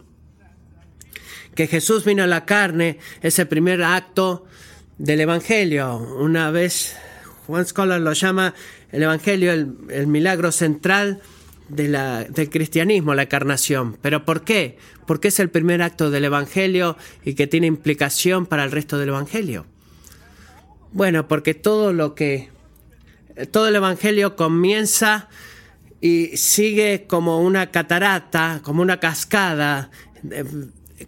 Que 1.54 1.66
Jesús 1.66 2.04
vino 2.04 2.23
a 2.23 2.26
la 2.26 2.45
carne 2.45 2.99
es 3.23 3.38
el 3.38 3.49
primer 3.49 3.83
acto 3.83 4.45
del 4.99 5.21
Evangelio. 5.23 5.97
Una 5.97 6.50
vez 6.50 6.95
Juan 7.47 7.64
Scholar 7.64 8.00
lo 8.00 8.12
llama 8.12 8.54
el 8.90 9.02
Evangelio 9.04 9.52
el 9.52 10.07
milagro 10.07 10.52
central 10.52 11.23
del 11.71 12.50
cristianismo, 12.50 13.14
la 13.14 13.23
encarnación. 13.23 13.97
¿Pero 14.02 14.26
por 14.26 14.45
qué? 14.45 14.76
Porque 15.07 15.28
es 15.28 15.40
el 15.40 15.49
primer 15.49 15.81
acto 15.81 16.11
del 16.11 16.26
Evangelio 16.26 16.99
y 17.25 17.33
que 17.35 17.47
tiene 17.47 17.66
implicación 17.66 18.45
para 18.45 18.64
el 18.64 18.71
resto 18.71 18.99
del 18.99 19.09
Evangelio. 19.09 19.72
Bueno, 20.92 21.28
porque 21.28 21.54
todo 21.54 21.92
lo 21.92 22.14
que... 22.14 22.50
Todo 23.50 23.68
el 23.68 23.76
Evangelio 23.76 24.37
comienza 24.37 25.28
y 26.02 26.37
sigue 26.37 27.06
como 27.08 27.40
una 27.40 27.70
catarata, 27.70 28.61
como 28.62 28.82
una 28.82 29.00
cascada. 29.00 29.90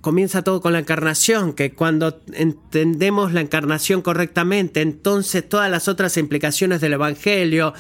Comienza 0.01 0.43
todo 0.43 0.63
con 0.63 0.73
la 0.73 0.79
encarnación, 0.79 1.53
que 1.53 1.75
cuando 1.75 2.23
entendemos 2.33 3.33
la 3.33 3.43
encarnación 3.43 4.01
correctamente, 4.01 4.81
entonces 4.81 5.47
todas 5.47 5.71
las 5.71 5.87
otras 5.89 6.17
implicaciones 6.17 6.81
del 6.81 6.95
Evangelio, 6.95 7.75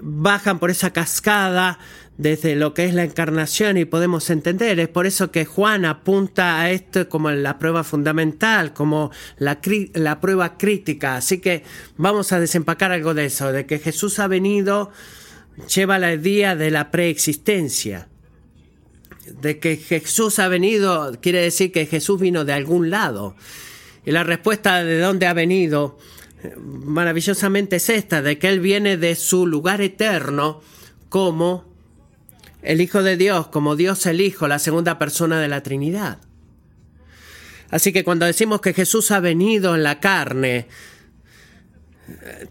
bajan 0.00 0.58
por 0.58 0.70
esa 0.70 0.92
cascada 0.92 1.78
desde 2.20 2.54
lo 2.54 2.74
que 2.74 2.84
es 2.84 2.92
la 2.92 3.04
encarnación 3.04 3.78
y 3.78 3.86
podemos 3.86 4.28
entender. 4.28 4.78
Es 4.78 4.88
por 4.88 5.06
eso 5.06 5.30
que 5.30 5.46
Juan 5.46 5.86
apunta 5.86 6.60
a 6.60 6.70
esto 6.70 7.08
como 7.08 7.30
la 7.30 7.58
prueba 7.58 7.82
fundamental, 7.82 8.74
como 8.74 9.10
la, 9.38 9.58
la 9.94 10.20
prueba 10.20 10.58
crítica. 10.58 11.16
Así 11.16 11.38
que 11.38 11.64
vamos 11.96 12.32
a 12.32 12.38
desempacar 12.38 12.92
algo 12.92 13.14
de 13.14 13.24
eso, 13.24 13.52
de 13.52 13.64
que 13.64 13.78
Jesús 13.78 14.18
ha 14.18 14.26
venido, 14.26 14.90
lleva 15.74 15.98
la 15.98 16.12
idea 16.12 16.54
de 16.56 16.70
la 16.70 16.90
preexistencia. 16.90 18.08
De 19.40 19.58
que 19.58 19.78
Jesús 19.78 20.40
ha 20.40 20.48
venido, 20.48 21.16
quiere 21.22 21.40
decir 21.40 21.72
que 21.72 21.86
Jesús 21.86 22.20
vino 22.20 22.44
de 22.44 22.52
algún 22.52 22.90
lado. 22.90 23.34
Y 24.04 24.10
la 24.10 24.24
respuesta 24.24 24.84
de 24.84 25.00
dónde 25.00 25.26
ha 25.26 25.32
venido 25.32 25.96
maravillosamente 26.66 27.76
es 27.76 27.88
esta, 27.88 28.20
de 28.20 28.38
que 28.38 28.48
Él 28.48 28.60
viene 28.60 28.98
de 28.98 29.14
su 29.14 29.46
lugar 29.46 29.80
eterno 29.80 30.60
como 31.08 31.69
el 32.62 32.80
Hijo 32.80 33.02
de 33.02 33.16
Dios, 33.16 33.48
como 33.48 33.76
Dios 33.76 34.06
el 34.06 34.20
Hijo, 34.20 34.48
la 34.48 34.58
segunda 34.58 34.98
persona 34.98 35.40
de 35.40 35.48
la 35.48 35.62
Trinidad. 35.62 36.18
Así 37.70 37.92
que 37.92 38.04
cuando 38.04 38.26
decimos 38.26 38.60
que 38.60 38.74
Jesús 38.74 39.10
ha 39.10 39.20
venido 39.20 39.74
en 39.74 39.82
la 39.82 40.00
carne, 40.00 40.66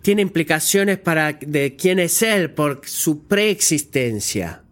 tiene 0.02 0.22
implicaciones 0.22 0.98
para 0.98 1.34
de 1.34 1.76
quién 1.76 2.00
es 2.00 2.22
Él 2.22 2.52
por 2.52 2.82
su 2.86 3.28
preexistencia. 3.28 4.64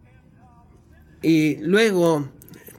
Y 1.22 1.56
luego 1.56 2.30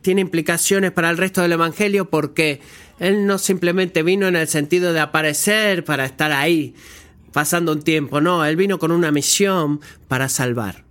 tiene 0.02 0.22
implicaciones 0.22 0.92
para 0.92 1.10
el 1.10 1.18
resto 1.18 1.42
del 1.42 1.52
Evangelio 1.52 2.10
porque 2.10 2.62
él 3.00 3.26
no 3.26 3.38
simplemente 3.38 4.04
vino 4.04 4.28
en 4.28 4.36
el 4.36 4.48
sentido 4.48 4.92
de 4.94 5.00
aparecer 5.00 5.84
para 5.86 6.06
estar 6.06 6.32
ahí 6.32 6.76
pasando 7.32 7.72
un 7.72 7.82
tiempo, 7.82 8.22
no, 8.22 8.44
Él 8.44 8.56
vino 8.56 8.80
con 8.80 8.92
una 8.92 9.12
misión 9.12 9.82
para 10.08 10.30
salvar. 10.30 10.89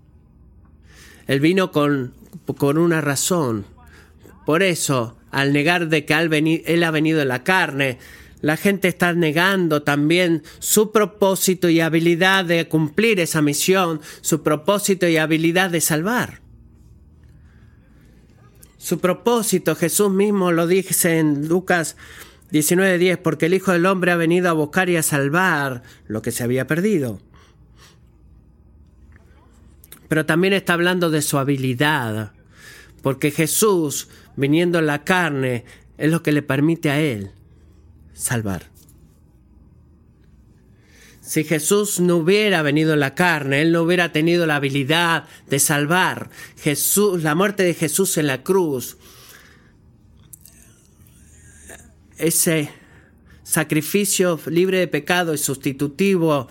Él 1.28 1.40
vino 1.40 1.70
con, 1.70 2.14
con 2.56 2.78
una 2.78 3.00
razón. 3.00 3.64
Por 4.44 4.64
eso, 4.64 5.16
al 5.30 5.52
negar 5.52 5.88
de 5.88 6.04
que 6.04 6.14
Él 6.14 6.82
ha 6.82 6.90
venido 6.90 7.22
en 7.22 7.28
la 7.28 7.44
carne, 7.44 7.98
la 8.40 8.56
gente 8.56 8.88
está 8.88 9.12
negando 9.12 9.82
también 9.82 10.42
su 10.58 10.92
propósito 10.92 11.68
y 11.68 11.80
habilidad 11.80 12.44
de 12.44 12.68
cumplir 12.68 13.20
esa 13.20 13.42
misión, 13.42 14.00
su 14.20 14.42
propósito 14.42 15.08
y 15.08 15.16
habilidad 15.16 15.70
de 15.70 15.80
salvar. 15.80 16.40
Su 18.78 19.00
propósito, 19.00 19.74
Jesús 19.74 20.10
mismo 20.10 20.52
lo 20.52 20.66
dice 20.66 21.18
en 21.18 21.48
Lucas 21.48 21.96
19:10, 22.52 23.18
porque 23.18 23.46
el 23.46 23.54
Hijo 23.54 23.72
del 23.72 23.86
Hombre 23.86 24.12
ha 24.12 24.16
venido 24.16 24.48
a 24.48 24.52
buscar 24.52 24.88
y 24.88 24.96
a 24.96 25.02
salvar 25.02 25.82
lo 26.06 26.22
que 26.22 26.30
se 26.30 26.44
había 26.44 26.66
perdido. 26.66 27.20
Pero 30.08 30.26
también 30.26 30.54
está 30.54 30.72
hablando 30.72 31.10
de 31.10 31.22
su 31.22 31.38
habilidad, 31.38 32.32
porque 33.02 33.30
Jesús, 33.30 34.08
viniendo 34.36 34.78
en 34.78 34.86
la 34.86 35.04
carne, 35.04 35.64
es 35.98 36.10
lo 36.10 36.22
que 36.22 36.32
le 36.32 36.42
permite 36.42 36.90
a 36.90 37.00
Él 37.00 37.30
salvar. 38.14 38.66
Si 41.20 41.44
Jesús 41.44 42.00
no 42.00 42.16
hubiera 42.16 42.62
venido 42.62 42.94
en 42.94 43.00
la 43.00 43.14
carne, 43.14 43.60
Él 43.60 43.70
no 43.70 43.82
hubiera 43.82 44.12
tenido 44.12 44.46
la 44.46 44.56
habilidad 44.56 45.26
de 45.48 45.58
salvar. 45.58 46.30
Jesús, 46.56 47.22
la 47.22 47.34
muerte 47.34 47.64
de 47.64 47.74
Jesús 47.74 48.16
en 48.16 48.28
la 48.28 48.42
cruz, 48.42 48.96
ese 52.16 52.70
sacrificio 53.42 54.40
libre 54.46 54.78
de 54.78 54.88
pecado 54.88 55.34
y 55.34 55.38
sustitutivo 55.38 56.48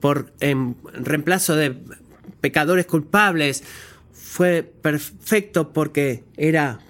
por 0.00 0.32
en 0.40 0.76
reemplazo 0.92 1.56
de 1.56 1.76
pecadores 2.42 2.84
culpables 2.84 3.64
fue 4.12 4.62
perfecto 4.62 5.72
porque 5.72 6.24
era 6.36 6.80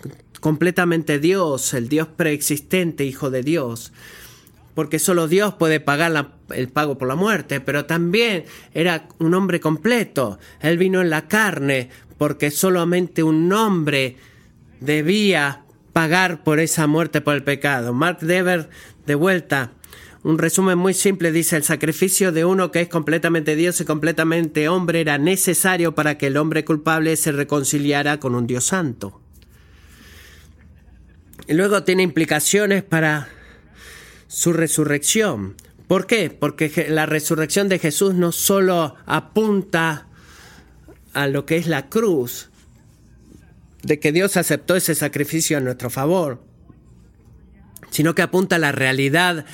completamente 0.40 1.20
Dios, 1.20 1.74
el 1.74 1.88
Dios 1.88 2.08
preexistente, 2.08 3.04
Hijo 3.04 3.30
de 3.30 3.42
Dios 3.44 3.92
porque 4.74 4.98
solo 4.98 5.28
Dios 5.28 5.54
puede 5.54 5.80
pagar 5.80 6.32
el 6.50 6.68
pago 6.68 6.96
por 6.96 7.08
la 7.08 7.14
muerte, 7.14 7.60
pero 7.60 7.84
también 7.84 8.44
era 8.72 9.06
un 9.18 9.34
hombre 9.34 9.60
completo. 9.60 10.38
Él 10.60 10.78
vino 10.78 11.00
en 11.00 11.10
la 11.10 11.28
carne 11.28 11.90
porque 12.18 12.50
solamente 12.50 13.22
un 13.22 13.52
hombre 13.52 14.16
debía 14.80 15.62
pagar 15.92 16.42
por 16.42 16.58
esa 16.58 16.86
muerte 16.86 17.20
por 17.20 17.34
el 17.34 17.44
pecado. 17.44 17.92
Mark 17.92 18.20
Dever, 18.20 18.70
de 19.06 19.14
vuelta, 19.14 19.72
un 20.24 20.38
resumen 20.38 20.78
muy 20.78 20.94
simple 20.94 21.32
dice, 21.32 21.56
el 21.56 21.64
sacrificio 21.64 22.30
de 22.30 22.44
uno 22.44 22.70
que 22.70 22.82
es 22.82 22.88
completamente 22.88 23.56
Dios 23.56 23.80
y 23.80 23.84
completamente 23.84 24.68
hombre 24.68 25.00
era 25.00 25.18
necesario 25.18 25.94
para 25.94 26.16
que 26.16 26.28
el 26.28 26.36
hombre 26.36 26.64
culpable 26.64 27.16
se 27.16 27.32
reconciliara 27.32 28.20
con 28.20 28.36
un 28.36 28.46
Dios 28.46 28.64
santo. 28.64 29.20
Y 31.48 31.54
luego 31.54 31.82
tiene 31.82 32.04
implicaciones 32.04 32.84
para 32.84 33.28
su 34.28 34.52
resurrección. 34.52 35.56
¿Por 35.88 36.06
qué? 36.06 36.30
Porque 36.30 36.86
la 36.88 37.06
resurrección 37.06 37.68
de 37.68 37.80
Jesús 37.80 38.14
no 38.14 38.30
solo 38.30 38.94
apunta 39.06 40.06
a 41.14 41.26
lo 41.26 41.44
que 41.46 41.56
es 41.56 41.66
la 41.66 41.88
cruz, 41.88 42.48
de 43.82 43.98
que 43.98 44.12
Dios 44.12 44.36
aceptó 44.36 44.76
ese 44.76 44.94
sacrificio 44.94 45.58
a 45.58 45.60
nuestro 45.60 45.90
favor, 45.90 46.40
sino 47.90 48.14
que 48.14 48.22
apunta 48.22 48.56
a 48.56 48.60
la 48.60 48.70
realidad 48.70 49.44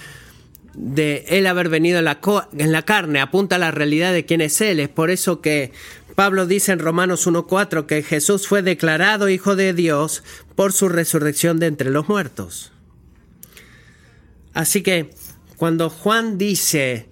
de 0.79 1.25
Él 1.29 1.47
haber 1.47 1.69
venido 1.69 1.99
en 1.99 2.05
la, 2.05 2.21
en 2.57 2.73
la 2.73 2.83
carne, 2.83 3.21
apunta 3.21 3.57
a 3.57 3.59
la 3.59 3.71
realidad 3.71 4.13
de 4.13 4.25
quién 4.25 4.41
es 4.41 4.61
Él. 4.61 4.81
Es 4.81 4.89
por 4.89 5.11
eso 5.11 5.41
que 5.41 5.73
Pablo 6.15 6.47
dice 6.47 6.73
en 6.73 6.79
Romanos 6.79 7.27
1.4 7.27 7.87
que 7.87 8.03
Jesús 8.03 8.47
fue 8.47 8.63
declarado 8.63 9.29
Hijo 9.29 9.57
de 9.57 9.73
Dios 9.75 10.23
por 10.55 10.73
su 10.73 10.89
resurrección 10.89 11.59
de 11.59 11.67
entre 11.67 11.91
los 11.91 12.09
muertos. 12.09 12.73
Así 14.55 14.83
que 14.83 15.11
cuando 15.57 15.91
Juan 15.91 16.39
dice 16.39 17.09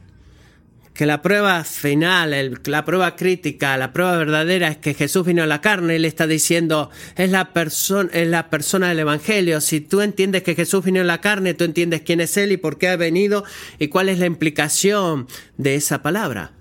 que 0.96 1.04
la 1.04 1.20
prueba 1.20 1.62
final, 1.64 2.58
la 2.64 2.84
prueba 2.86 3.16
crítica, 3.16 3.76
la 3.76 3.92
prueba 3.92 4.16
verdadera 4.16 4.68
es 4.68 4.78
que 4.78 4.94
Jesús 4.94 5.26
vino 5.26 5.42
a 5.42 5.46
la 5.46 5.60
carne, 5.60 5.96
él 5.96 6.06
está 6.06 6.26
diciendo, 6.26 6.90
es 7.16 7.30
la, 7.30 7.52
persona, 7.52 8.08
es 8.14 8.26
la 8.26 8.48
persona 8.48 8.88
del 8.88 9.00
Evangelio. 9.00 9.60
Si 9.60 9.82
tú 9.82 10.00
entiendes 10.00 10.42
que 10.42 10.54
Jesús 10.54 10.84
vino 10.86 11.00
en 11.02 11.06
la 11.06 11.20
carne, 11.20 11.52
tú 11.52 11.64
entiendes 11.64 12.00
quién 12.00 12.22
es 12.22 12.38
Él 12.38 12.50
y 12.50 12.56
por 12.56 12.78
qué 12.78 12.88
ha 12.88 12.96
venido 12.96 13.44
y 13.78 13.88
cuál 13.88 14.08
es 14.08 14.18
la 14.18 14.24
implicación 14.24 15.28
de 15.58 15.74
esa 15.74 16.00
palabra. 16.02 16.52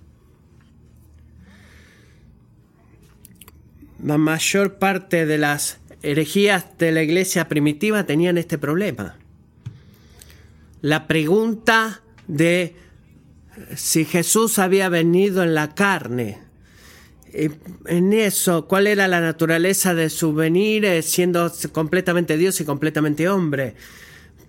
La 4.03 4.17
mayor 4.17 4.79
parte 4.79 5.25
de 5.25 5.37
las 5.37 5.79
herejías 6.03 6.77
de 6.77 6.91
la 6.91 7.03
iglesia 7.03 7.47
primitiva 7.47 8.05
tenían 8.05 8.37
este 8.37 8.57
problema. 8.57 9.15
La 10.81 11.07
pregunta 11.07 12.01
de 12.27 12.75
si 13.75 14.05
Jesús 14.05 14.59
había 14.59 14.89
venido 14.89 15.43
en 15.43 15.53
la 15.53 15.73
carne. 15.75 16.39
En 17.85 18.13
eso, 18.13 18.65
¿cuál 18.67 18.87
era 18.87 19.07
la 19.09 19.19
naturaleza 19.19 19.93
de 19.93 20.09
su 20.09 20.33
venir 20.33 20.85
eh, 20.85 21.01
siendo 21.01 21.51
completamente 21.73 22.37
Dios 22.37 22.61
y 22.61 22.65
completamente 22.65 23.27
hombre? 23.27 23.75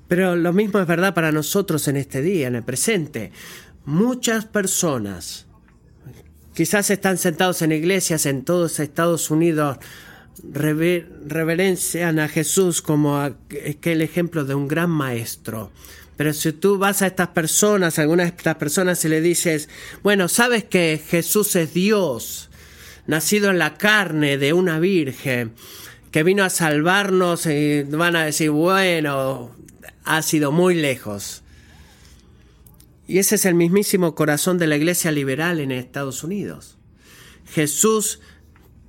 Pero 0.07 0.37
lo 0.37 0.53
mismo 0.53 0.79
es 0.79 0.87
verdad 0.87 1.15
para 1.15 1.33
nosotros 1.33 1.89
en 1.89 1.97
este 1.97 2.23
día, 2.23 2.47
en 2.47 2.55
el 2.55 2.63
presente. 2.63 3.33
Muchas 3.85 4.45
personas, 4.45 5.47
quizás 6.55 6.91
están 6.91 7.19
sentados 7.19 7.61
en 7.63 7.73
iglesias 7.73 8.25
en 8.27 8.45
todos 8.45 8.79
Estados 8.79 9.31
Unidos, 9.33 9.79
reverencian 10.45 12.19
a 12.21 12.29
Jesús 12.29 12.83
como 12.83 13.19
aquel 13.19 14.03
ejemplo 14.03 14.45
de 14.45 14.55
un 14.55 14.69
gran 14.69 14.91
maestro. 14.91 15.73
Pero 16.17 16.33
si 16.33 16.53
tú 16.53 16.79
vas 16.79 17.03
a 17.03 17.07
estas 17.07 17.29
personas, 17.29 17.99
a 17.99 18.03
algunas 18.03 18.27
de 18.27 18.37
estas 18.37 18.57
personas, 18.57 19.05
y 19.05 19.09
le 19.09 19.21
dices, 19.21 19.69
bueno, 20.03 20.29
sabes 20.29 20.65
que 20.65 21.01
Jesús 21.07 21.55
es 21.57 21.75
Dios, 21.75 22.51
nacido 23.07 23.51
en 23.51 23.59
la 23.59 23.75
carne 23.75 24.39
de 24.39 24.53
una 24.53 24.79
virgen, 24.79 25.53
que 26.11 26.23
vino 26.23 26.45
a 26.45 26.51
salvarnos, 26.51 27.47
y 27.47 27.83
van 27.83 28.17
a 28.17 28.25
decir, 28.25 28.51
bueno, 28.51 29.55
ha 30.05 30.23
sido 30.23 30.53
muy 30.53 30.75
lejos. 30.75 31.43
Y 33.07 33.19
ese 33.19 33.37
es 33.37 33.45
el 33.45 33.55
mismísimo 33.55 34.15
corazón 34.15 34.59
de 34.59 34.67
la 34.67 34.77
iglesia 34.77 35.13
liberal 35.13 35.61
en 35.61 35.71
Estados 35.71 36.25
Unidos. 36.25 36.79
Jesús 37.53 38.21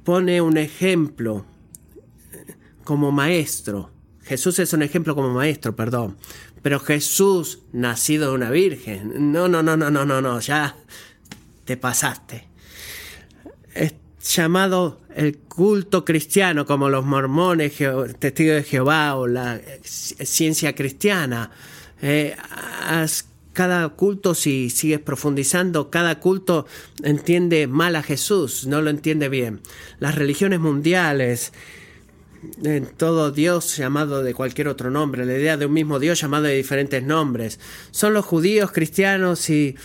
pone 0.04 0.42
un 0.42 0.58
ejemplo 0.58 1.46
como 2.84 3.12
maestro. 3.12 3.92
Jesús 4.24 4.60
es 4.60 4.74
un 4.74 4.82
ejemplo 4.82 5.14
como 5.16 5.34
maestro, 5.34 5.76
perdón. 5.76 6.18
Pero 6.68 6.82
Jesús, 6.82 7.60
nacido 7.72 8.28
de 8.28 8.36
una 8.36 8.52
virgen. 8.52 9.32
No, 9.32 9.48
no, 9.48 9.64
no, 9.64 9.78
no, 9.78 9.90
no, 9.90 10.04
no, 10.04 10.22
no, 10.22 10.42
ya 10.42 10.76
te 11.64 11.78
pasaste. 11.78 12.46
Es 13.74 13.94
llamado 14.22 15.00
el 15.16 15.38
culto 15.38 16.04
cristiano, 16.04 16.66
como 16.66 16.90
los 16.90 17.06
mormones, 17.06 17.72
testigos 18.20 18.56
de 18.58 18.64
Jehová 18.64 19.16
o 19.16 19.28
la 19.28 19.62
ciencia 19.82 20.76
cristiana. 20.76 21.52
Eh, 22.02 22.36
cada 23.54 23.88
culto, 23.88 24.36
si 24.36 24.70
sigues 24.70 25.00
profundizando, 25.00 25.90
cada 25.90 26.20
culto 26.20 26.66
entiende 27.02 27.68
mal 27.68 27.96
a 27.96 28.04
Jesús, 28.04 28.68
no 28.68 28.82
lo 28.82 28.90
entiende 28.90 29.30
bien. 29.30 29.62
Las 30.00 30.16
religiones 30.16 30.60
mundiales 30.60 31.54
en 32.64 32.86
todo 32.86 33.32
Dios 33.32 33.78
llamado 33.78 34.24
de 34.24 34.34
cualquier 34.34 34.68
otro 34.68 34.90
nombre, 34.90 35.26
la 35.26 35.38
idea 35.38 35.58
de 35.58 35.66
un 35.66 35.74
mismo 35.74 36.00
Dios 36.00 36.20
llamado 36.20 36.44
de 36.46 36.56
diferentes 36.56 37.04
nombres. 37.04 37.60
Son 37.92 38.14
los 38.14 38.26
judíos, 38.26 38.72
cristianos 38.72 39.50
y, 39.50 39.76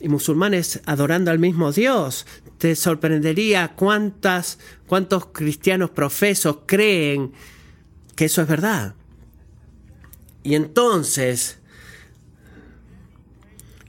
musulmanes 0.00 0.80
adorando 0.86 1.30
al 1.30 1.38
mismo 1.38 1.70
Dios. 1.70 2.26
Te 2.58 2.74
sorprendería 2.74 3.74
cuántas, 3.76 4.58
cuántos 4.86 5.26
cristianos 5.26 5.90
profesos 5.90 6.58
creen 6.66 7.32
que 8.16 8.24
eso 8.24 8.42
es 8.42 8.48
verdad. 8.48 8.94
Y 10.42 10.56
entonces, 10.56 11.58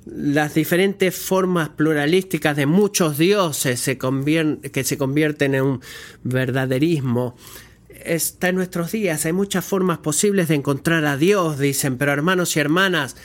las 0.06 0.54
diferentes 0.54 1.15
formas 1.15 1.69
pluralísticas 1.69 2.56
de 2.56 2.67
muchos 2.67 3.17
dioses 3.17 3.80
se 3.80 3.98
que 3.98 4.84
se 4.84 4.98
convierten 4.98 5.56
en 5.56 5.63
un 5.63 5.82
verdaderismo 6.24 7.36
está 8.06 8.50
en 8.50 8.56
nuestros 8.56 8.92
días. 8.92 9.26
Hay 9.26 9.34
muchas 9.34 9.66
formas 9.66 10.00
posibles 10.00 10.48
de 10.48 10.56
encontrar 10.56 11.06
a 11.06 11.18
Dios, 11.18 11.60
dicen, 11.60 11.98
pero 11.98 12.12
hermanos 12.12 12.56
y 12.56 12.60
hermanas, 12.60 13.16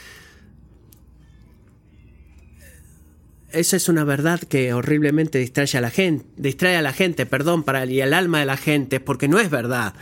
esa 3.51 3.77
es 3.77 3.89
una 3.89 4.03
verdad 4.03 4.39
que 4.39 4.73
horriblemente 4.73 5.39
distrae 5.39 5.77
a 5.77 5.81
la 5.81 5.89
gente, 5.89 6.25
distrae 6.37 6.77
a 6.77 6.81
la 6.81 6.93
gente, 6.93 7.25
perdón, 7.25 7.63
para 7.63 7.85
y 7.85 8.01
el 8.01 8.13
alma 8.13 8.39
de 8.39 8.45
la 8.45 8.57
gente, 8.57 8.99
porque 8.99 9.27
no 9.27 9.39
es 9.39 9.49
verdad, 9.49 9.93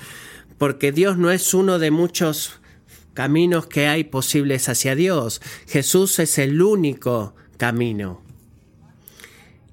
porque 0.58 0.92
Dios 0.92 1.18
no 1.18 1.32
es 1.32 1.54
uno 1.54 1.80
de 1.80 1.92
muchos 1.92 2.60
caminos 3.13 3.68
que 3.68 3.88
hay 3.88 4.04
posibles 4.04 4.70
hacia 4.70 4.96
Dios. 4.96 5.42
Jesús 5.68 6.20
es 6.20 6.38
el 6.38 6.62
único 6.62 7.36
camino. 7.58 8.22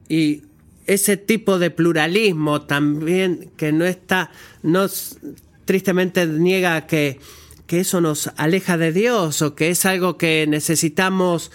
Y 0.09 0.44
ese 0.87 1.17
tipo 1.17 1.59
de 1.59 1.71
pluralismo 1.71 2.63
también 2.63 3.51
que 3.57 3.73
no 3.73 3.85
está, 3.85 4.31
nos 4.63 5.19
tristemente 5.65 6.27
niega 6.27 6.87
que, 6.87 7.19
que 7.67 7.81
eso 7.81 8.01
nos 8.01 8.31
aleja 8.37 8.77
de 8.77 8.93
Dios 8.93 9.43
o 9.43 9.55
que 9.55 9.71
es 9.71 9.87
algo 9.87 10.19
que 10.19 10.47
necesitamos 10.47 11.51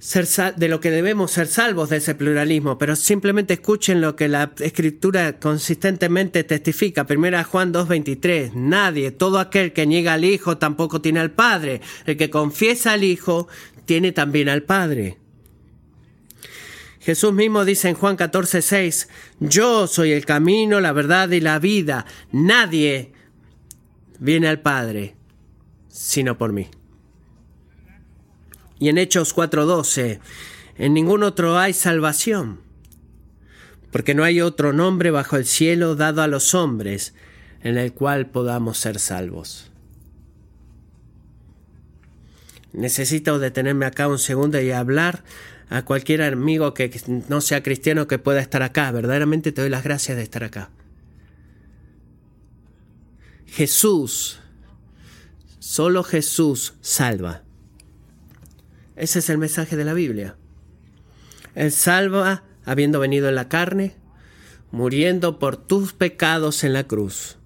ser 0.00 0.26
de 0.56 0.68
lo 0.68 0.80
que 0.80 0.90
debemos 0.90 1.30
ser 1.30 1.46
salvos 1.46 1.90
de 1.90 1.98
ese 1.98 2.14
pluralismo, 2.14 2.78
pero 2.78 2.96
simplemente 2.96 3.54
escuchen 3.54 4.00
lo 4.00 4.16
que 4.16 4.28
la 4.28 4.50
escritura 4.58 5.38
consistentemente 5.38 6.42
testifica. 6.42 7.06
Primera 7.06 7.44
Juan 7.44 7.70
2:23, 7.72 8.54
nadie, 8.54 9.10
todo 9.10 9.38
aquel 9.38 9.74
que 9.74 9.86
niega 9.86 10.14
al 10.14 10.24
Hijo 10.24 10.56
tampoco 10.56 11.02
tiene 11.02 11.20
al 11.20 11.32
Padre. 11.32 11.82
El 12.06 12.16
que 12.16 12.30
confiesa 12.30 12.94
al 12.94 13.04
Hijo 13.04 13.46
tiene 13.84 14.12
también 14.12 14.48
al 14.48 14.62
Padre. 14.62 15.19
Jesús 17.00 17.32
mismo 17.32 17.64
dice 17.64 17.88
en 17.88 17.94
Juan 17.94 18.16
14, 18.16 18.62
6, 18.62 19.08
yo 19.40 19.86
soy 19.86 20.12
el 20.12 20.24
camino, 20.24 20.80
la 20.80 20.92
verdad 20.92 21.30
y 21.30 21.40
la 21.40 21.58
vida. 21.58 22.06
Nadie 22.30 23.12
viene 24.18 24.48
al 24.48 24.60
Padre 24.60 25.16
sino 25.90 26.38
por 26.38 26.52
mí. 26.52 26.68
Y 28.78 28.88
en 28.88 28.98
Hechos 28.98 29.34
4:12, 29.34 30.20
en 30.76 30.94
ningún 30.94 31.22
otro 31.22 31.58
hay 31.58 31.74
salvación, 31.74 32.60
porque 33.92 34.14
no 34.14 34.24
hay 34.24 34.40
otro 34.40 34.72
nombre 34.72 35.10
bajo 35.10 35.36
el 35.36 35.44
cielo 35.44 35.96
dado 35.96 36.22
a 36.22 36.28
los 36.28 36.54
hombres 36.54 37.14
en 37.62 37.76
el 37.76 37.92
cual 37.92 38.30
podamos 38.30 38.78
ser 38.78 38.98
salvos. 38.98 39.70
Necesito 42.72 43.38
detenerme 43.38 43.84
acá 43.84 44.06
un 44.08 44.18
segundo 44.18 44.60
y 44.60 44.70
hablar 44.70 45.24
a 45.70 45.84
cualquier 45.84 46.22
amigo 46.22 46.74
que 46.74 46.90
no 47.28 47.40
sea 47.40 47.62
cristiano 47.62 48.08
que 48.08 48.18
pueda 48.18 48.40
estar 48.40 48.62
acá. 48.62 48.90
Verdaderamente 48.90 49.52
te 49.52 49.60
doy 49.60 49.70
las 49.70 49.84
gracias 49.84 50.16
de 50.16 50.24
estar 50.24 50.42
acá. 50.42 50.70
Jesús, 53.46 54.40
solo 55.60 56.02
Jesús 56.02 56.74
salva. 56.80 57.42
Ese 58.96 59.20
es 59.20 59.30
el 59.30 59.38
mensaje 59.38 59.76
de 59.76 59.84
la 59.84 59.94
Biblia. 59.94 60.36
Él 61.54 61.70
salva 61.70 62.42
habiendo 62.64 62.98
venido 62.98 63.28
en 63.28 63.36
la 63.36 63.48
carne, 63.48 63.94
muriendo 64.72 65.38
por 65.38 65.56
tus 65.56 65.92
pecados 65.92 66.64
en 66.64 66.72
la 66.72 66.84
cruz, 66.84 67.38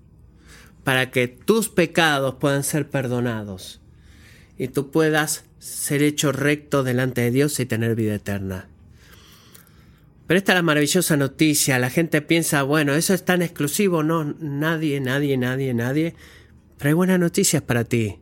para 0.82 1.10
que 1.10 1.28
tus 1.28 1.68
pecados 1.68 2.36
puedan 2.36 2.64
ser 2.64 2.88
perdonados 2.88 3.80
y 4.56 4.68
tú 4.68 4.90
puedas 4.90 5.44
ser 5.64 6.02
hecho 6.02 6.30
recto 6.30 6.82
delante 6.82 7.22
de 7.22 7.30
Dios 7.30 7.58
y 7.58 7.64
tener 7.64 7.94
vida 7.94 8.14
eterna. 8.14 8.68
Pero 10.26 10.36
esta 10.36 10.52
es 10.52 10.56
la 10.56 10.62
maravillosa 10.62 11.16
noticia. 11.16 11.78
La 11.78 11.88
gente 11.88 12.20
piensa, 12.20 12.62
bueno, 12.62 12.94
eso 12.94 13.14
es 13.14 13.24
tan 13.24 13.40
exclusivo. 13.40 14.02
No, 14.02 14.24
nadie, 14.24 15.00
nadie, 15.00 15.38
nadie, 15.38 15.72
nadie. 15.72 16.14
Pero 16.76 16.88
hay 16.88 16.94
buenas 16.94 17.18
noticias 17.18 17.62
para 17.62 17.84
ti. 17.84 18.18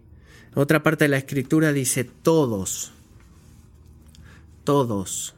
Otra 0.55 0.85
parte 0.85 1.07
de 1.07 1.09
la 1.09 1.19
escritura 1.19 1.73
dice, 1.73 2.05
todos, 2.05 2.93
todos 4.63 5.35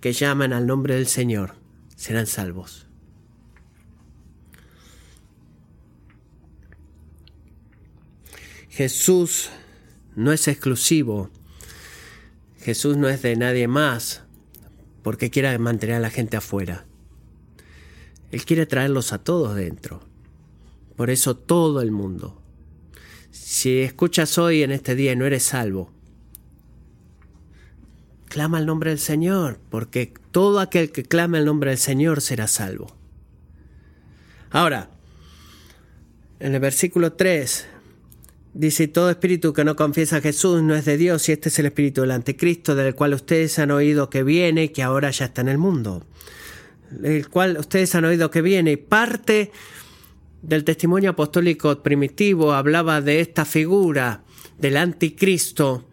que 0.00 0.12
llaman 0.12 0.52
al 0.52 0.66
nombre 0.66 0.94
del 0.94 1.06
Señor 1.06 1.54
serán 1.94 2.26
salvos. 2.26 2.86
Jesús 8.68 9.50
no 10.18 10.32
es 10.32 10.48
exclusivo. 10.48 11.30
Jesús 12.60 12.96
no 12.96 13.08
es 13.08 13.22
de 13.22 13.36
nadie 13.36 13.68
más 13.68 14.24
porque 15.02 15.30
quiera 15.30 15.56
mantener 15.58 15.96
a 15.96 16.00
la 16.00 16.10
gente 16.10 16.36
afuera. 16.36 16.84
Él 18.30 18.44
quiere 18.44 18.66
traerlos 18.66 19.12
a 19.12 19.18
todos 19.18 19.54
dentro. 19.54 20.00
Por 20.96 21.10
eso 21.10 21.36
todo 21.36 21.80
el 21.80 21.92
mundo. 21.92 22.42
Si 23.30 23.78
escuchas 23.78 24.36
hoy 24.38 24.62
en 24.62 24.72
este 24.72 24.94
día 24.96 25.12
y 25.12 25.16
no 25.16 25.24
eres 25.24 25.44
salvo, 25.44 25.92
clama 28.26 28.58
el 28.58 28.66
nombre 28.66 28.90
del 28.90 28.98
Señor, 28.98 29.60
porque 29.70 30.12
todo 30.32 30.58
aquel 30.58 30.90
que 30.90 31.04
clama 31.04 31.38
el 31.38 31.44
nombre 31.44 31.70
del 31.70 31.78
Señor 31.78 32.20
será 32.20 32.48
salvo. 32.48 32.94
Ahora, 34.50 34.90
en 36.40 36.54
el 36.54 36.60
versículo 36.60 37.12
3 37.12 37.68
dice, 38.58 38.88
todo 38.88 39.08
espíritu 39.08 39.52
que 39.52 39.64
no 39.64 39.76
confiesa 39.76 40.16
a 40.16 40.20
Jesús 40.20 40.62
no 40.64 40.74
es 40.74 40.84
de 40.84 40.96
Dios 40.96 41.28
y 41.28 41.32
este 41.32 41.48
es 41.48 41.58
el 41.60 41.66
espíritu 41.66 42.00
del 42.00 42.10
anticristo 42.10 42.74
del 42.74 42.96
cual 42.96 43.14
ustedes 43.14 43.56
han 43.60 43.70
oído 43.70 44.10
que 44.10 44.24
viene 44.24 44.64
y 44.64 44.68
que 44.70 44.82
ahora 44.82 45.12
ya 45.12 45.26
está 45.26 45.42
en 45.42 45.48
el 45.48 45.58
mundo. 45.58 46.04
El 47.04 47.28
cual 47.28 47.56
ustedes 47.56 47.94
han 47.94 48.04
oído 48.04 48.32
que 48.32 48.42
viene 48.42 48.72
y 48.72 48.76
parte 48.76 49.52
del 50.42 50.64
testimonio 50.64 51.10
apostólico 51.10 51.80
primitivo 51.84 52.52
hablaba 52.52 53.00
de 53.00 53.20
esta 53.20 53.44
figura 53.44 54.24
del 54.58 54.76
anticristo 54.76 55.88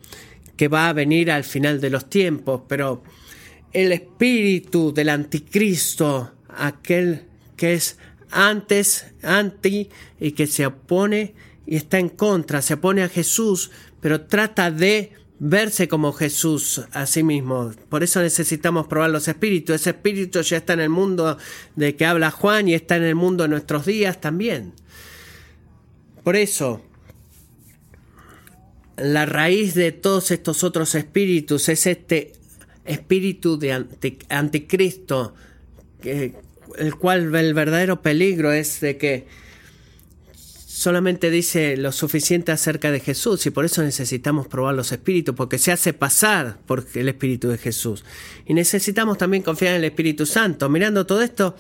que 0.58 0.68
va 0.68 0.90
a 0.90 0.94
venir 0.94 1.30
al 1.30 1.44
final 1.44 1.80
de 1.80 1.92
los 1.92 2.10
tiempos, 2.10 2.62
pero 2.68 3.04
el 3.74 3.92
espíritu 3.92 4.92
del 4.92 5.10
anticristo, 5.10 6.32
aquel 6.50 7.28
que 7.58 7.76
es 7.76 8.00
antes, 8.32 9.14
anti, 9.22 9.90
y 10.20 10.32
que 10.32 10.48
se 10.48 10.66
opone 10.66 11.36
y 11.66 11.76
está 11.76 12.00
en 12.00 12.10
contra, 12.10 12.62
se 12.62 12.76
opone 12.76 13.04
a 13.04 13.10
Jesús, 13.10 13.72
pero 14.02 14.22
trata 14.22 14.72
de 14.72 15.12
verse 15.40 15.88
como 15.88 16.14
Jesús 16.14 16.82
a 16.92 17.06
sí 17.06 17.24
mismo. 17.24 17.72
Por 17.90 18.04
eso 18.04 18.22
necesitamos 18.22 18.88
probar 18.88 19.10
los 19.10 19.28
espíritus. 19.28 19.76
Ese 19.76 19.92
espíritu 19.92 20.42
ya 20.42 20.58
está 20.58 20.74
en 20.74 20.80
el 20.80 20.90
mundo 20.90 21.38
de 21.76 21.96
que 21.96 22.06
habla 22.06 22.32
Juan 22.32 22.68
y 22.68 22.74
está 22.74 22.96
en 22.98 23.04
el 23.04 23.16
mundo 23.16 23.44
de 23.44 23.50
nuestros 23.50 23.86
días 23.86 24.22
también. 24.22 24.74
Por 26.24 26.36
eso, 26.36 26.82
la 28.98 29.26
raíz 29.26 29.76
de 29.76 29.92
todos 29.92 30.32
estos 30.32 30.64
otros 30.64 30.96
espíritus 30.96 31.70
es 31.70 31.86
este 31.86 32.34
espíritu 32.86 33.58
de 33.58 33.86
anticristo, 34.30 35.34
el 36.04 36.96
cual 36.96 37.36
el 37.36 37.54
verdadero 37.54 38.02
peligro 38.02 38.52
es 38.54 38.80
de 38.80 38.98
que 38.98 39.28
solamente 40.76 41.30
dice 41.30 41.78
lo 41.78 41.94
suficiente 41.94 42.52
acerca 42.52 42.92
de 42.92 43.00
Jesús 43.00 43.46
y 43.46 43.50
por 43.50 43.64
eso 43.64 43.82
necesitamos 43.82 44.48
probar 44.48 44.76
los 44.76 44.92
espíritus, 44.92 45.34
porque 45.34 45.58
se 45.58 45.72
hace 45.72 45.94
pasar 45.94 46.58
por 46.66 46.86
el 46.96 47.08
Espíritu 47.08 47.48
de 47.48 47.58
Jesús. 47.58 48.04
Y 48.46 48.54
necesitamos 48.54 49.18
también 49.18 49.42
confiar 49.42 49.72
en 49.72 49.78
el 49.78 49.86
Espíritu 49.86 50.26
Santo. 50.26 50.68
Mirando 50.68 51.06
todo 51.06 51.22
esto, 51.22 51.56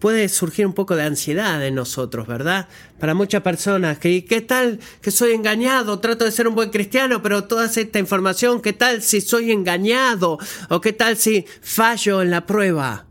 puede 0.00 0.28
surgir 0.28 0.66
un 0.66 0.72
poco 0.72 0.96
de 0.96 1.04
ansiedad 1.04 1.64
en 1.64 1.76
nosotros, 1.76 2.26
¿verdad? 2.26 2.66
Para 2.98 3.14
muchas 3.14 3.42
personas, 3.42 4.00
que 4.00 4.24
¿qué 4.24 4.40
tal 4.40 4.80
que 5.00 5.12
soy 5.12 5.34
engañado? 5.34 6.00
Trato 6.00 6.24
de 6.24 6.32
ser 6.32 6.48
un 6.48 6.56
buen 6.56 6.70
cristiano, 6.70 7.22
pero 7.22 7.44
toda 7.44 7.66
esta 7.66 8.00
información, 8.00 8.60
¿qué 8.60 8.72
tal 8.72 9.02
si 9.02 9.20
soy 9.20 9.52
engañado? 9.52 10.36
¿O 10.68 10.80
qué 10.80 10.92
tal 10.92 11.16
si 11.16 11.46
fallo 11.62 12.22
en 12.22 12.32
la 12.32 12.44
prueba? 12.44 13.06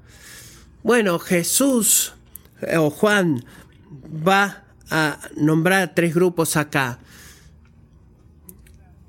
Bueno, 0.84 1.20
Jesús 1.20 2.16
eh, 2.62 2.76
o 2.76 2.90
Juan 2.90 3.46
va 4.28 4.67
a 4.90 5.20
nombrar 5.36 5.94
tres 5.96 6.14
grupos 6.14 6.56
acá. 6.56 7.00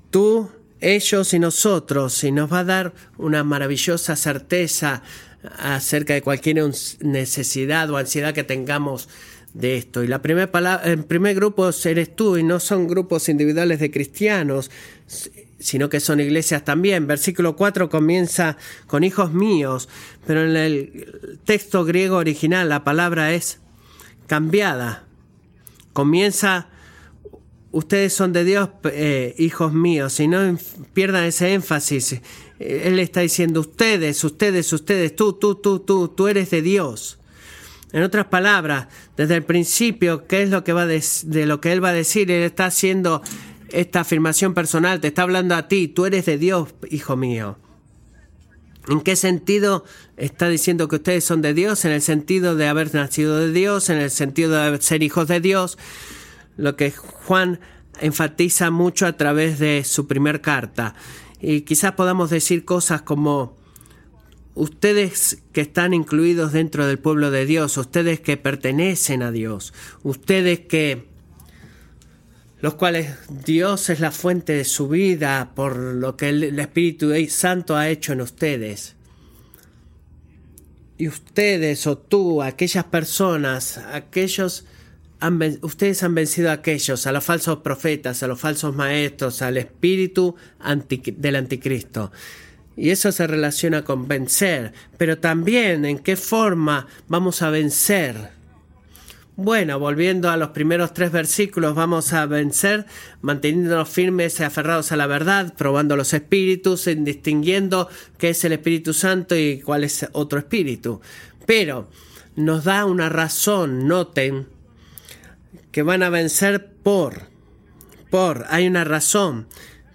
Tú, 0.09 0.49
ellos 0.79 1.33
y 1.33 1.39
nosotros, 1.39 2.23
y 2.23 2.31
nos 2.31 2.51
va 2.51 2.59
a 2.59 2.63
dar 2.63 2.93
una 3.17 3.43
maravillosa 3.43 4.15
certeza 4.15 5.03
acerca 5.57 6.13
de 6.13 6.21
cualquier 6.21 6.63
necesidad 7.01 7.89
o 7.89 7.97
ansiedad 7.97 8.33
que 8.33 8.43
tengamos 8.43 9.07
de 9.53 9.77
esto. 9.77 10.03
Y 10.03 10.07
la 10.07 10.21
el 10.83 11.05
primer 11.05 11.35
grupo 11.35 11.69
eres 11.83 12.15
tú, 12.15 12.37
y 12.37 12.43
no 12.43 12.59
son 12.59 12.87
grupos 12.87 13.29
individuales 13.29 13.79
de 13.79 13.91
cristianos, 13.91 14.71
sino 15.59 15.89
que 15.89 15.99
son 15.99 16.19
iglesias 16.19 16.63
también. 16.63 17.07
Versículo 17.07 17.55
4 17.55 17.89
comienza 17.89 18.57
con 18.87 19.03
hijos 19.03 19.33
míos, 19.33 19.89
pero 20.25 20.43
en 20.43 20.55
el 20.55 21.39
texto 21.45 21.85
griego 21.85 22.17
original 22.17 22.69
la 22.69 22.83
palabra 22.83 23.33
es 23.33 23.59
cambiada 24.27 25.08
comienza, 25.99 26.69
ustedes 27.71 28.13
son 28.13 28.31
de 28.31 28.45
Dios, 28.45 28.69
eh, 28.85 29.35
hijos 29.37 29.73
míos, 29.73 30.17
y 30.21 30.29
no 30.29 30.57
pierdan 30.93 31.25
ese 31.25 31.53
énfasis. 31.53 32.13
Eh, 32.13 32.83
él 32.85 32.99
está 32.99 33.19
diciendo, 33.19 33.59
ustedes, 33.59 34.23
ustedes, 34.23 34.71
ustedes, 34.71 35.13
tú, 35.13 35.33
tú, 35.33 35.55
tú, 35.55 35.79
tú, 35.79 36.07
tú 36.07 36.29
eres 36.29 36.51
de 36.51 36.61
Dios. 36.61 37.19
En 37.91 38.03
otras 38.03 38.27
palabras, 38.27 38.87
desde 39.17 39.35
el 39.35 39.43
principio, 39.43 40.25
¿qué 40.25 40.43
es 40.43 40.49
lo 40.49 40.63
que 40.63 40.71
va 40.71 40.85
de 40.85 41.45
lo 41.45 41.59
que 41.59 41.73
él 41.73 41.83
va 41.83 41.89
a 41.89 41.93
decir? 41.93 42.31
Él 42.31 42.43
está 42.43 42.67
haciendo 42.67 43.21
esta 43.67 43.99
afirmación 43.99 44.53
personal, 44.53 45.01
te 45.01 45.09
está 45.09 45.23
hablando 45.23 45.53
a 45.53 45.67
ti, 45.67 45.89
tú 45.89 46.05
eres 46.05 46.25
de 46.27 46.37
Dios, 46.37 46.69
hijo 46.89 47.17
mío. 47.17 47.57
¿En 48.89 49.01
qué 49.01 49.15
sentido 49.15 49.85
está 50.17 50.49
diciendo 50.49 50.87
que 50.87 50.95
ustedes 50.95 51.23
son 51.23 51.41
de 51.41 51.53
Dios? 51.53 51.85
En 51.85 51.91
el 51.91 52.01
sentido 52.01 52.55
de 52.55 52.67
haber 52.67 52.93
nacido 52.93 53.37
de 53.37 53.51
Dios, 53.51 53.89
en 53.89 53.99
el 53.99 54.09
sentido 54.09 54.51
de 54.51 54.81
ser 54.81 55.03
hijos 55.03 55.27
de 55.27 55.39
Dios, 55.39 55.77
lo 56.57 56.75
que 56.75 56.91
Juan 56.91 57.59
enfatiza 58.01 58.71
mucho 58.71 59.05
a 59.05 59.13
través 59.13 59.59
de 59.59 59.83
su 59.83 60.07
primer 60.07 60.41
carta. 60.41 60.95
Y 61.39 61.61
quizás 61.61 61.91
podamos 61.93 62.29
decir 62.31 62.65
cosas 62.65 63.03
como, 63.03 63.57
ustedes 64.55 65.43
que 65.53 65.61
están 65.61 65.93
incluidos 65.93 66.51
dentro 66.51 66.85
del 66.85 66.99
pueblo 66.99 67.31
de 67.31 67.45
Dios, 67.45 67.77
ustedes 67.77 68.19
que 68.19 68.37
pertenecen 68.37 69.23
a 69.23 69.31
Dios, 69.31 69.73
ustedes 70.03 70.61
que 70.61 71.08
los 72.61 72.73
cuales 72.75 73.15
Dios 73.45 73.89
es 73.89 73.99
la 73.99 74.11
fuente 74.11 74.53
de 74.53 74.65
su 74.65 74.89
vida 74.89 75.51
por 75.55 75.77
lo 75.77 76.17
que 76.17 76.29
el 76.29 76.59
Espíritu 76.59 77.11
Santo 77.29 77.75
ha 77.75 77.89
hecho 77.89 78.13
en 78.13 78.21
ustedes. 78.21 78.95
Y 80.97 81.07
ustedes 81.07 81.87
o 81.87 81.97
tú, 81.97 82.43
aquellas 82.43 82.83
personas, 82.83 83.77
aquellos, 83.77 84.65
ustedes 85.61 86.03
han 86.03 86.13
vencido 86.13 86.49
a 86.49 86.53
aquellos, 86.53 87.07
a 87.07 87.13
los 87.13 87.23
falsos 87.23 87.59
profetas, 87.59 88.21
a 88.21 88.27
los 88.27 88.39
falsos 88.39 88.75
maestros, 88.75 89.41
al 89.41 89.55
espíritu 89.55 90.35
del 91.15 91.35
anticristo. 91.37 92.11
Y 92.75 92.89
eso 92.89 93.13
se 93.13 93.27
relaciona 93.27 93.85
con 93.85 94.09
vencer, 94.09 94.73
pero 94.97 95.17
también 95.17 95.85
en 95.85 95.99
qué 95.99 96.17
forma 96.17 96.87
vamos 97.07 97.41
a 97.41 97.49
vencer 97.49 98.38
bueno, 99.41 99.79
volviendo 99.79 100.29
a 100.29 100.35
los 100.35 100.49
primeros 100.49 100.93
tres 100.93 101.13
versículos, 101.13 101.73
vamos 101.73 102.11
a 102.11 102.25
vencer 102.25 102.85
manteniéndonos 103.21 103.87
firmes 103.87 104.37
y 104.37 104.43
aferrados 104.43 104.91
a 104.91 104.97
la 104.97 105.07
verdad, 105.07 105.53
probando 105.55 105.95
los 105.95 106.13
espíritus, 106.13 106.89
distinguiendo 106.97 107.87
qué 108.17 108.31
es 108.31 108.43
el 108.43 108.51
Espíritu 108.51 108.93
Santo 108.93 109.37
y 109.37 109.61
cuál 109.61 109.85
es 109.85 110.05
otro 110.11 110.39
espíritu. 110.39 110.99
Pero 111.45 111.89
nos 112.35 112.65
da 112.65 112.83
una 112.83 113.07
razón, 113.07 113.87
noten, 113.87 114.47
que 115.71 115.83
van 115.83 116.03
a 116.03 116.09
vencer 116.09 116.73
por, 116.83 117.29
por, 118.09 118.45
hay 118.49 118.67
una 118.67 118.83
razón 118.83 119.47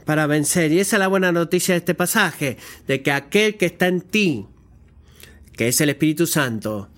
para 0.06 0.26
vencer. 0.26 0.72
Y 0.72 0.80
esa 0.80 0.96
es 0.96 1.00
la 1.00 1.08
buena 1.08 1.32
noticia 1.32 1.74
de 1.74 1.80
este 1.80 1.94
pasaje, 1.94 2.56
de 2.86 3.02
que 3.02 3.12
aquel 3.12 3.58
que 3.58 3.66
está 3.66 3.88
en 3.88 4.00
ti, 4.00 4.46
que 5.52 5.68
es 5.68 5.80
el 5.82 5.90
Espíritu 5.90 6.26
Santo, 6.26 6.88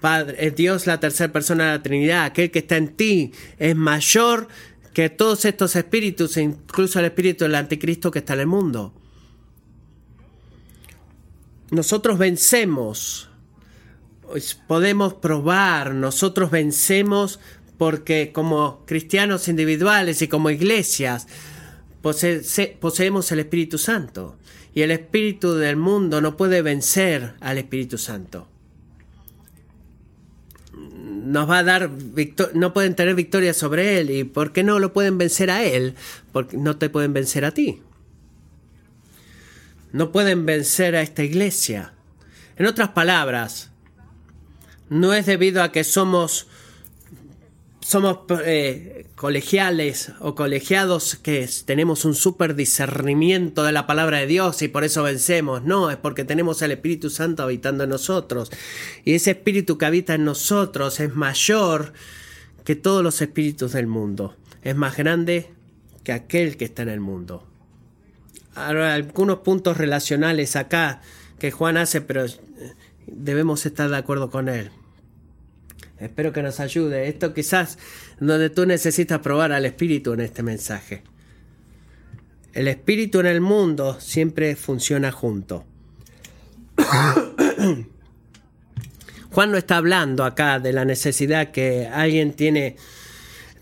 Padre, 0.00 0.46
es 0.46 0.56
Dios 0.56 0.86
la 0.86 1.00
tercera 1.00 1.32
persona 1.32 1.64
de 1.64 1.78
la 1.78 1.82
Trinidad, 1.82 2.24
aquel 2.24 2.50
que 2.50 2.58
está 2.60 2.76
en 2.76 2.94
ti 2.94 3.32
es 3.58 3.74
mayor 3.74 4.48
que 4.92 5.10
todos 5.10 5.44
estos 5.44 5.74
espíritus, 5.76 6.36
incluso 6.36 6.98
el 6.98 7.06
espíritu 7.06 7.44
del 7.44 7.54
anticristo 7.54 8.10
que 8.10 8.20
está 8.20 8.34
en 8.34 8.40
el 8.40 8.46
mundo. 8.46 8.94
Nosotros 11.70 12.18
vencemos, 12.18 13.28
podemos 14.68 15.14
probar, 15.14 15.94
nosotros 15.94 16.50
vencemos 16.50 17.40
porque 17.76 18.30
como 18.32 18.84
cristianos 18.86 19.48
individuales 19.48 20.22
y 20.22 20.28
como 20.28 20.50
iglesias 20.50 21.26
poseemos 22.02 23.32
el 23.32 23.40
Espíritu 23.40 23.78
Santo 23.78 24.36
y 24.74 24.82
el 24.82 24.92
Espíritu 24.92 25.54
del 25.54 25.76
mundo 25.76 26.20
no 26.20 26.36
puede 26.36 26.62
vencer 26.62 27.34
al 27.40 27.58
Espíritu 27.58 27.98
Santo 27.98 28.48
nos 31.04 31.48
va 31.48 31.58
a 31.58 31.64
dar 31.64 31.90
no 32.54 32.72
pueden 32.72 32.94
tener 32.94 33.14
victoria 33.14 33.52
sobre 33.54 33.98
él 33.98 34.10
y 34.10 34.24
por 34.24 34.52
qué 34.52 34.62
no 34.62 34.78
lo 34.78 34.92
pueden 34.92 35.18
vencer 35.18 35.50
a 35.50 35.62
él 35.62 35.94
porque 36.32 36.56
no 36.56 36.76
te 36.76 36.88
pueden 36.88 37.12
vencer 37.12 37.44
a 37.44 37.52
ti. 37.52 37.82
No 39.92 40.10
pueden 40.10 40.44
vencer 40.46 40.96
a 40.96 41.02
esta 41.02 41.22
iglesia. 41.22 41.92
En 42.56 42.66
otras 42.66 42.90
palabras 42.90 43.70
no 44.88 45.12
es 45.12 45.26
debido 45.26 45.62
a 45.62 45.72
que 45.72 45.84
somos 45.84 46.48
somos 47.84 48.20
eh, 48.46 49.06
colegiales 49.14 50.12
o 50.20 50.34
colegiados 50.34 51.16
que 51.16 51.46
tenemos 51.66 52.06
un 52.06 52.14
súper 52.14 52.54
discernimiento 52.54 53.62
de 53.62 53.72
la 53.72 53.86
palabra 53.86 54.18
de 54.20 54.26
Dios 54.26 54.62
y 54.62 54.68
por 54.68 54.84
eso 54.84 55.02
vencemos. 55.02 55.64
No, 55.64 55.90
es 55.90 55.98
porque 55.98 56.24
tenemos 56.24 56.62
el 56.62 56.72
Espíritu 56.72 57.10
Santo 57.10 57.42
habitando 57.42 57.84
en 57.84 57.90
nosotros. 57.90 58.50
Y 59.04 59.12
ese 59.12 59.32
Espíritu 59.32 59.76
que 59.76 59.84
habita 59.84 60.14
en 60.14 60.24
nosotros 60.24 60.98
es 60.98 61.14
mayor 61.14 61.92
que 62.64 62.74
todos 62.74 63.02
los 63.02 63.20
espíritus 63.20 63.72
del 63.72 63.86
mundo. 63.86 64.34
Es 64.62 64.74
más 64.74 64.96
grande 64.96 65.50
que 66.04 66.12
aquel 66.12 66.56
que 66.56 66.64
está 66.64 66.82
en 66.82 66.88
el 66.88 67.00
mundo. 67.00 67.46
Algunos 68.54 69.40
puntos 69.40 69.76
relacionales 69.76 70.56
acá 70.56 71.02
que 71.38 71.50
Juan 71.50 71.76
hace, 71.76 72.00
pero 72.00 72.24
eh, 72.24 72.32
debemos 73.06 73.66
estar 73.66 73.90
de 73.90 73.98
acuerdo 73.98 74.30
con 74.30 74.48
él. 74.48 74.70
Espero 75.98 76.32
que 76.32 76.42
nos 76.42 76.60
ayude. 76.60 77.08
Esto 77.08 77.32
quizás 77.32 77.78
donde 78.20 78.50
tú 78.50 78.66
necesitas 78.66 79.20
probar 79.20 79.52
al 79.52 79.64
Espíritu 79.64 80.12
en 80.12 80.20
este 80.20 80.42
mensaje. 80.42 81.02
El 82.52 82.68
Espíritu 82.68 83.20
en 83.20 83.26
el 83.26 83.40
mundo 83.40 83.98
siempre 84.00 84.54
funciona 84.56 85.10
junto. 85.12 85.64
Juan 89.30 89.50
no 89.50 89.58
está 89.58 89.78
hablando 89.78 90.24
acá 90.24 90.60
de 90.60 90.72
la 90.72 90.84
necesidad 90.84 91.50
que 91.50 91.88
alguien 91.88 92.34
tiene 92.34 92.76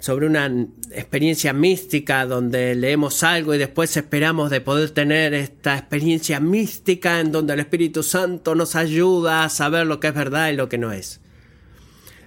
sobre 0.03 0.27
una 0.27 0.45
experiencia 0.91 1.55
mística 1.55 2.27
donde 2.27 2.75
leemos 2.75 3.23
algo 3.23 3.55
y 3.55 3.59
después 3.59 3.97
esperamos 3.97 4.51
de 4.51 4.61
poder 4.61 4.91
tener 4.91 5.33
esta 5.33 5.79
experiencia 5.79 6.41
mística 6.41 7.21
en 7.21 7.33
donde 7.33 7.55
el 7.55 7.61
Espíritu 7.61 8.03
Santo 8.03 8.55
nos 8.55 8.77
ayuda 8.77 9.45
a 9.45 9.49
saber 9.49 9.87
lo 9.87 10.01
que 10.01 10.09
es 10.09 10.15
verdad 10.15 10.51
y 10.51 10.57
lo 10.57 10.69
que 10.69 10.77
no 10.77 10.93
es. 10.93 11.22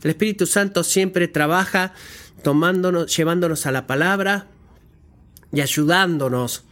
El 0.05 0.11
Espíritu 0.11 0.45
Santo 0.45 0.83
siempre 0.83 1.27
trabaja 1.27 1.91
tomándonos, 2.43 3.17
llevándonos 3.17 3.65
a 3.65 3.71
la 3.71 3.87
palabra 3.87 4.45
y 5.51 5.61
ayudándonos 5.61 6.63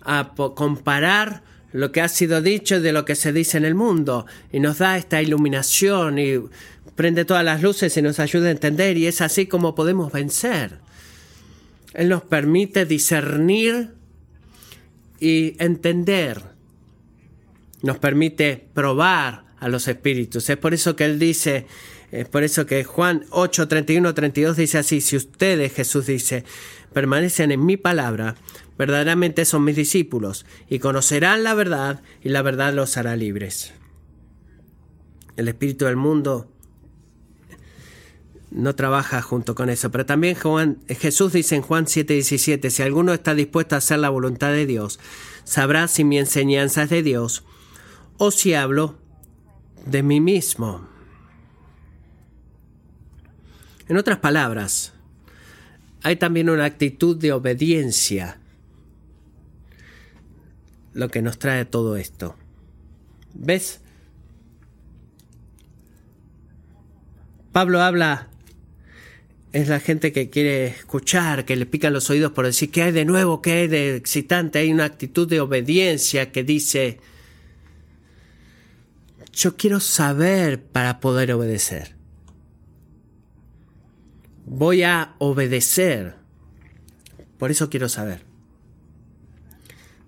a 0.00 0.32
comparar 0.34 1.44
lo 1.70 1.92
que 1.92 2.00
ha 2.00 2.08
sido 2.08 2.42
dicho 2.42 2.80
de 2.80 2.92
lo 2.92 3.04
que 3.04 3.14
se 3.14 3.32
dice 3.32 3.56
en 3.56 3.66
el 3.66 3.76
mundo 3.76 4.26
y 4.50 4.58
nos 4.58 4.78
da 4.78 4.98
esta 4.98 5.22
iluminación 5.22 6.18
y 6.18 6.40
prende 6.96 7.24
todas 7.24 7.44
las 7.44 7.62
luces 7.62 7.96
y 7.96 8.02
nos 8.02 8.18
ayuda 8.18 8.48
a 8.48 8.50
entender 8.50 8.98
y 8.98 9.06
es 9.06 9.20
así 9.20 9.46
como 9.46 9.76
podemos 9.76 10.10
vencer. 10.10 10.80
Él 11.94 12.08
nos 12.08 12.22
permite 12.24 12.84
discernir 12.84 13.90
y 15.20 15.54
entender. 15.62 16.42
Nos 17.82 17.98
permite 17.98 18.66
probar 18.74 19.44
a 19.60 19.68
los 19.68 19.86
espíritus. 19.86 20.50
Es 20.50 20.56
por 20.56 20.74
eso 20.74 20.96
que 20.96 21.04
Él 21.04 21.20
dice 21.20 21.68
es 22.12 22.28
por 22.28 22.44
eso 22.44 22.66
que 22.66 22.84
Juan 22.84 23.24
8, 23.30 23.68
31, 23.68 24.12
32 24.12 24.56
dice 24.58 24.78
así, 24.78 25.00
si 25.00 25.16
ustedes, 25.16 25.72
Jesús 25.72 26.06
dice, 26.06 26.44
permanecen 26.92 27.50
en 27.50 27.64
mi 27.64 27.78
palabra, 27.78 28.36
verdaderamente 28.76 29.46
son 29.46 29.64
mis 29.64 29.76
discípulos, 29.76 30.44
y 30.68 30.78
conocerán 30.78 31.42
la 31.42 31.54
verdad, 31.54 32.02
y 32.22 32.28
la 32.28 32.42
verdad 32.42 32.74
los 32.74 32.98
hará 32.98 33.16
libres. 33.16 33.72
El 35.36 35.48
espíritu 35.48 35.86
del 35.86 35.96
mundo 35.96 36.52
no 38.50 38.74
trabaja 38.74 39.22
junto 39.22 39.54
con 39.54 39.70
eso. 39.70 39.90
Pero 39.90 40.04
también 40.04 40.34
Juan, 40.34 40.78
Jesús 40.88 41.32
dice 41.32 41.56
en 41.56 41.62
Juan 41.62 41.86
7:17, 41.86 42.68
si 42.68 42.82
alguno 42.82 43.14
está 43.14 43.34
dispuesto 43.34 43.74
a 43.74 43.78
hacer 43.78 43.98
la 43.98 44.10
voluntad 44.10 44.50
de 44.50 44.66
Dios, 44.66 45.00
sabrá 45.44 45.88
si 45.88 46.04
mi 46.04 46.18
enseñanza 46.18 46.82
es 46.82 46.90
de 46.90 47.02
Dios 47.02 47.44
o 48.18 48.30
si 48.30 48.52
hablo 48.52 48.98
de 49.86 50.02
mí 50.02 50.20
mismo. 50.20 50.91
En 53.92 53.98
otras 53.98 54.20
palabras, 54.20 54.94
hay 56.02 56.16
también 56.16 56.48
una 56.48 56.64
actitud 56.64 57.14
de 57.14 57.30
obediencia 57.30 58.38
lo 60.94 61.10
que 61.10 61.20
nos 61.20 61.38
trae 61.38 61.66
todo 61.66 61.98
esto. 61.98 62.34
¿Ves? 63.34 63.82
Pablo 67.52 67.82
habla, 67.82 68.28
es 69.52 69.68
la 69.68 69.78
gente 69.78 70.10
que 70.10 70.30
quiere 70.30 70.68
escuchar, 70.68 71.44
que 71.44 71.56
le 71.56 71.66
pican 71.66 71.92
los 71.92 72.08
oídos 72.08 72.32
por 72.32 72.46
decir, 72.46 72.70
¿qué 72.70 72.84
hay 72.84 72.92
de 72.92 73.04
nuevo? 73.04 73.42
¿Qué 73.42 73.52
hay 73.52 73.68
de 73.68 73.94
excitante? 73.96 74.60
Hay 74.60 74.72
una 74.72 74.86
actitud 74.86 75.28
de 75.28 75.40
obediencia 75.40 76.32
que 76.32 76.44
dice, 76.44 76.98
yo 79.34 79.58
quiero 79.58 79.80
saber 79.80 80.62
para 80.62 80.98
poder 80.98 81.30
obedecer 81.32 82.00
voy 84.52 84.82
a 84.82 85.14
obedecer. 85.18 86.14
Por 87.38 87.50
eso 87.50 87.70
quiero 87.70 87.88
saber. 87.88 88.24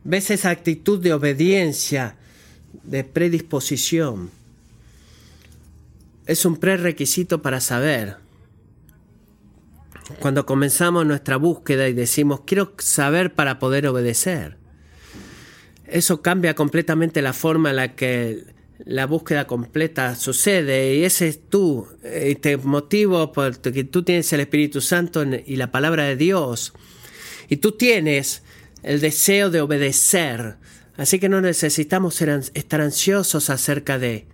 ¿Ves 0.04 0.30
esa 0.30 0.50
actitud 0.50 1.00
de 1.00 1.14
obediencia, 1.14 2.16
de 2.82 3.04
predisposición? 3.04 4.30
Es 6.26 6.44
un 6.44 6.58
prerequisito 6.58 7.40
para 7.40 7.60
saber. 7.60 8.18
Cuando 10.20 10.44
comenzamos 10.44 11.06
nuestra 11.06 11.36
búsqueda 11.36 11.88
y 11.88 11.94
decimos, 11.94 12.42
quiero 12.44 12.74
saber 12.78 13.34
para 13.34 13.58
poder 13.58 13.86
obedecer. 13.86 14.58
Eso 15.86 16.20
cambia 16.20 16.54
completamente 16.54 17.22
la 17.22 17.32
forma 17.32 17.70
en 17.70 17.76
la 17.76 17.94
que 17.94 18.53
la 18.78 19.06
búsqueda 19.06 19.46
completa 19.46 20.14
sucede 20.16 20.96
y 20.96 21.04
ese 21.04 21.28
es 21.28 21.48
tú, 21.48 21.86
este 22.02 22.56
motivo 22.56 23.32
porque 23.32 23.84
tú 23.84 24.02
tienes 24.02 24.32
el 24.32 24.40
Espíritu 24.40 24.80
Santo 24.80 25.24
y 25.24 25.56
la 25.56 25.70
palabra 25.70 26.04
de 26.04 26.16
Dios. 26.16 26.72
Y 27.48 27.58
tú 27.58 27.72
tienes 27.72 28.42
el 28.82 29.00
deseo 29.00 29.50
de 29.50 29.60
obedecer, 29.60 30.56
así 30.96 31.18
que 31.18 31.28
no 31.28 31.40
necesitamos 31.40 32.20
estar 32.20 32.80
ansiosos 32.80 33.48
acerca 33.50 33.98
de 33.98 34.26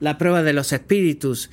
la 0.00 0.18
prueba 0.18 0.42
de 0.42 0.52
los 0.52 0.72
espíritus. 0.72 1.50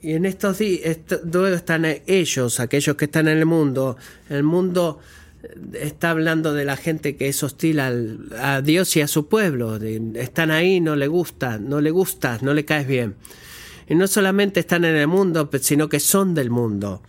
Y 0.00 0.12
en 0.12 0.26
estos 0.26 0.58
días, 0.58 0.98
luego 1.30 1.54
están 1.54 1.86
ellos, 2.06 2.60
aquellos 2.60 2.96
que 2.96 3.06
están 3.06 3.28
en 3.28 3.38
el 3.38 3.46
mundo, 3.46 3.96
el 4.28 4.42
mundo 4.42 5.00
está 5.72 6.10
hablando 6.10 6.54
de 6.54 6.64
la 6.64 6.76
gente 6.76 7.16
que 7.16 7.28
es 7.28 7.42
hostil 7.42 7.80
a 7.80 8.62
Dios 8.62 8.96
y 8.96 9.00
a 9.00 9.08
su 9.08 9.28
pueblo. 9.28 9.76
están 9.76 10.50
ahí, 10.50 10.80
no 10.80 10.96
le 10.96 11.08
gusta, 11.08 11.58
no 11.58 11.80
le 11.80 11.90
gustas, 11.90 12.42
no 12.42 12.54
le 12.54 12.64
caes 12.64 12.86
bien. 12.86 13.16
Y 13.88 13.94
no 13.94 14.06
solamente 14.06 14.60
están 14.60 14.84
en 14.84 14.96
el 14.96 15.08
mundo, 15.08 15.50
sino 15.60 15.88
que 15.88 16.00
son 16.00 16.34
del 16.34 16.50
mundo. 16.50 17.02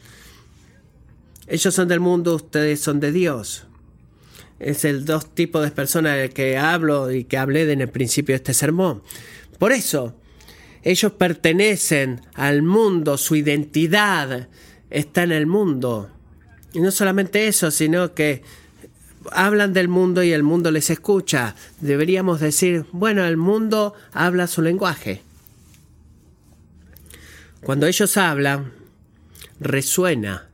Ellos 1.48 1.74
son 1.74 1.88
del 1.88 2.00
mundo, 2.00 2.36
ustedes 2.36 2.82
son 2.82 3.00
de 3.00 3.12
Dios. 3.12 3.66
Es 4.60 4.86
el 4.86 5.06
dos 5.06 5.34
tipos 5.34 5.64
de 5.64 5.72
personas 5.72 6.18
de 6.18 6.30
que 6.30 6.58
hablo 6.58 7.12
y 7.12 7.26
que 7.26 7.38
hablé 7.38 7.72
en 7.72 7.82
el 7.82 7.90
principio 7.90 8.34
de 8.34 8.38
este 8.38 8.54
sermón. 8.54 9.04
Por 9.60 9.72
eso, 9.72 10.16
ellos 10.82 11.12
pertenecen 11.14 12.22
al 12.34 12.62
mundo, 12.62 13.18
su 13.18 13.36
identidad 13.36 14.50
está 14.90 15.24
en 15.24 15.32
el 15.32 15.46
mundo. 15.46 16.10
Y 16.76 16.82
no 16.82 16.92
solamente 16.92 17.48
eso, 17.48 17.72
sino 17.72 18.14
que 18.14 18.44
hablan 19.32 19.72
del 19.72 19.88
mundo 19.88 20.24
y 20.24 20.34
el 20.34 20.44
mundo 20.44 20.72
les 20.72 20.90
escucha. 20.90 21.56
Deberíamos 21.80 22.42
decir, 22.42 22.86
bueno, 22.92 23.24
el 23.24 23.38
mundo 23.38 23.94
habla 24.12 24.46
su 24.48 24.62
lenguaje. 24.62 25.22
Cuando 27.62 27.88
ellos 27.88 28.18
hablan, 28.18 28.74
resuena 29.58 30.50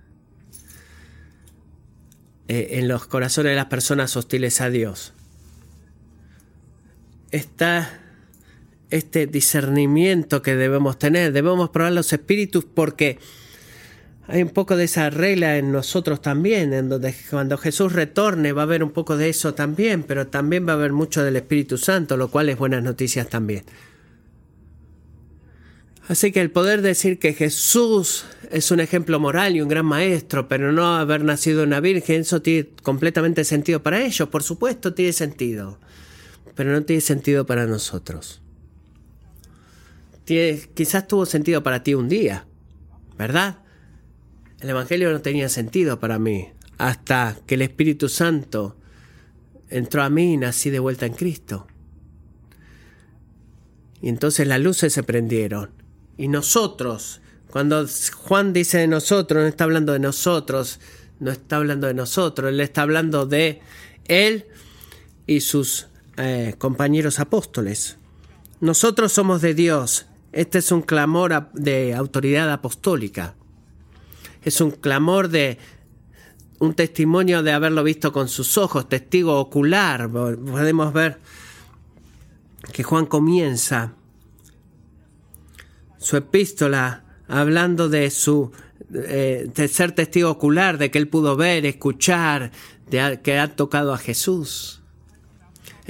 eh, 2.47 2.67
en 2.73 2.88
los 2.88 3.07
corazones 3.07 3.53
de 3.53 3.55
las 3.55 3.65
personas 3.65 4.15
hostiles 4.15 4.62
a 4.62 4.69
Dios. 4.69 5.13
Está 7.31 7.99
este 8.91 9.25
discernimiento 9.25 10.43
que 10.43 10.55
debemos 10.55 10.99
tener. 10.99 11.31
Debemos 11.34 11.71
probar 11.71 11.93
los 11.93 12.13
espíritus 12.13 12.63
porque 12.63 13.17
hay 14.27 14.43
un 14.43 14.49
poco 14.49 14.75
de 14.77 14.86
esa 14.86 15.10
regla 15.10 15.57
en 15.57 15.71
nosotros 15.71 16.21
también, 16.21 16.73
en 16.73 16.89
donde 16.89 17.13
cuando 17.29 17.57
Jesús 17.57 17.93
retorne 17.93 18.53
va 18.53 18.62
a 18.62 18.65
haber 18.65 18.84
un 18.84 18.91
poco 18.91 19.17
de 19.17 19.29
eso 19.29 19.53
también, 19.53 20.03
pero 20.03 20.27
también 20.27 20.67
va 20.67 20.73
a 20.73 20.75
haber 20.75 20.91
mucho 20.91 21.23
del 21.23 21.36
Espíritu 21.36 21.77
Santo, 21.77 22.17
lo 22.17 22.29
cual 22.29 22.49
es 22.49 22.57
buenas 22.57 22.84
noticias 22.84 23.27
también. 23.27 23.63
Así 26.07 26.31
que 26.31 26.41
el 26.41 26.51
poder 26.51 26.81
decir 26.81 27.19
que 27.19 27.34
Jesús 27.34 28.25
es 28.51 28.69
un 28.71 28.79
ejemplo 28.79 29.19
moral 29.19 29.55
y 29.55 29.62
un 29.62 29.69
gran 29.69 29.86
maestro, 29.86 30.47
pero 30.47 30.71
no 30.71 30.95
haber 30.95 31.23
nacido 31.23 31.63
una 31.63 31.79
virgen, 31.79 32.21
eso 32.21 32.41
tiene 32.41 32.69
completamente 32.84 33.43
sentido 33.43 33.81
para 33.81 34.01
ellos, 34.01 34.27
por 34.29 34.43
supuesto 34.43 34.93
tiene 34.93 35.13
sentido, 35.13 35.79
pero 36.55 36.71
no 36.71 36.84
tiene 36.84 37.01
sentido 37.01 37.45
para 37.45 37.65
nosotros. 37.65 38.41
quizás 40.25 41.07
tuvo 41.07 41.25
sentido 41.25 41.63
para 41.63 41.84
ti 41.84 41.93
un 41.93 42.10
día, 42.10 42.45
¿verdad? 43.17 43.60
El 44.62 44.69
Evangelio 44.69 45.12
no 45.12 45.21
tenía 45.21 45.50
sentido 45.50 46.00
para 46.00 46.19
mí 46.19 46.50
hasta 46.78 47.36
que 47.47 47.56
el 47.56 47.63
Espíritu 47.63 48.10
Santo 48.10 48.78
entró 49.69 50.04
a 50.04 50.10
mí 50.10 50.34
y 50.34 50.38
nací 50.38 50.69
de 50.69 50.80
vuelta 50.80 51.08
en 51.08 51.13
Cristo. 51.13 51.65
Y 54.02 54.10
entonces 54.10 54.47
las 54.47 54.60
luces 54.60 54.93
se 54.93 55.04
prendieron 55.04 55.71
y 56.17 56.28
nosotros 56.28 57.21
Cuando 57.50 57.86
Juan 58.15 58.54
dice 58.54 58.78
de 58.78 58.88
nosotros, 58.88 59.41
no 59.41 59.47
está 59.47 59.65
hablando 59.65 59.91
de 59.91 60.00
nosotros, 60.00 60.80
no 61.19 61.32
está 61.32 61.58
hablando 61.58 61.88
de 61.88 61.93
nosotros, 61.93 62.50
él 62.50 62.62
está 62.62 62.84
hablando 62.84 63.26
de 63.26 63.60
él 64.06 64.45
y 65.28 65.41
sus 65.41 65.88
eh, 66.15 66.56
compañeros 66.58 67.19
apóstoles. 67.19 67.97
Nosotros 68.62 69.12
somos 69.12 69.41
de 69.41 69.54
Dios. 69.54 70.06
Este 70.32 70.60
es 70.60 70.71
un 70.71 70.82
clamor 70.82 71.52
de 71.52 71.93
autoridad 71.93 72.50
apostólica. 72.50 73.36
Es 74.41 74.62
un 74.62 74.71
clamor 74.71 75.30
de 75.30 75.58
un 76.60 76.73
testimonio 76.73 77.43
de 77.43 77.51
haberlo 77.51 77.84
visto 77.84 78.12
con 78.12 78.27
sus 78.27 78.58
ojos, 78.58 78.88
testigo 78.89 79.39
ocular. 79.39 80.10
Podemos 80.10 80.93
ver 80.93 81.19
que 82.71 82.84
Juan 82.84 83.06
comienza 83.06 83.93
su 85.97 86.17
epístola 86.17 87.04
hablando 87.27 87.89
de 87.89 88.10
su 88.10 88.51
eh, 88.93 89.49
de 89.54 89.67
ser 89.69 89.93
testigo 89.93 90.30
ocular, 90.30 90.77
de 90.77 90.91
que 90.91 90.97
él 90.97 91.08
pudo 91.08 91.38
ver, 91.38 91.65
escuchar, 91.65 92.51
de 92.89 93.21
que 93.21 93.39
ha 93.39 93.56
tocado 93.56 93.93
a 93.93 93.97
Jesús. 93.97 94.80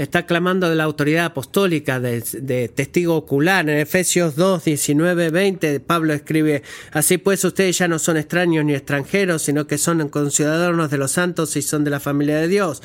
Está 0.02 0.26
clamando 0.26 0.68
de 0.68 0.76
la 0.76 0.86
autoridad 0.86 1.26
apostólica, 1.26 2.00
de, 2.00 2.72
testigo 2.74 3.16
ocular. 3.16 3.70
En 3.70 3.78
Efesios 3.78 4.36
2, 4.36 4.64
19, 4.64 5.30
20, 5.30 5.80
Pablo 5.80 6.14
escribe, 6.14 6.64
Así 6.92 7.20
pues 7.20 7.44
ustedes 7.44 7.78
ya 7.78 7.88
no 7.88 8.00
son 8.00 8.18
extraños 8.18 8.66
ni 8.66 8.74
extranjeros, 8.74 9.44
sino 9.44 9.68
que 9.68 9.78
son 9.78 10.10
conciudadanos 10.10 10.90
de 10.90 10.98
los 10.98 11.12
santos 11.12 11.56
y 11.56 11.62
son 11.62 11.84
de 11.84 11.92
la 11.92 12.00
familia 12.00 12.38
de 12.38 12.48
Dios 12.48 12.82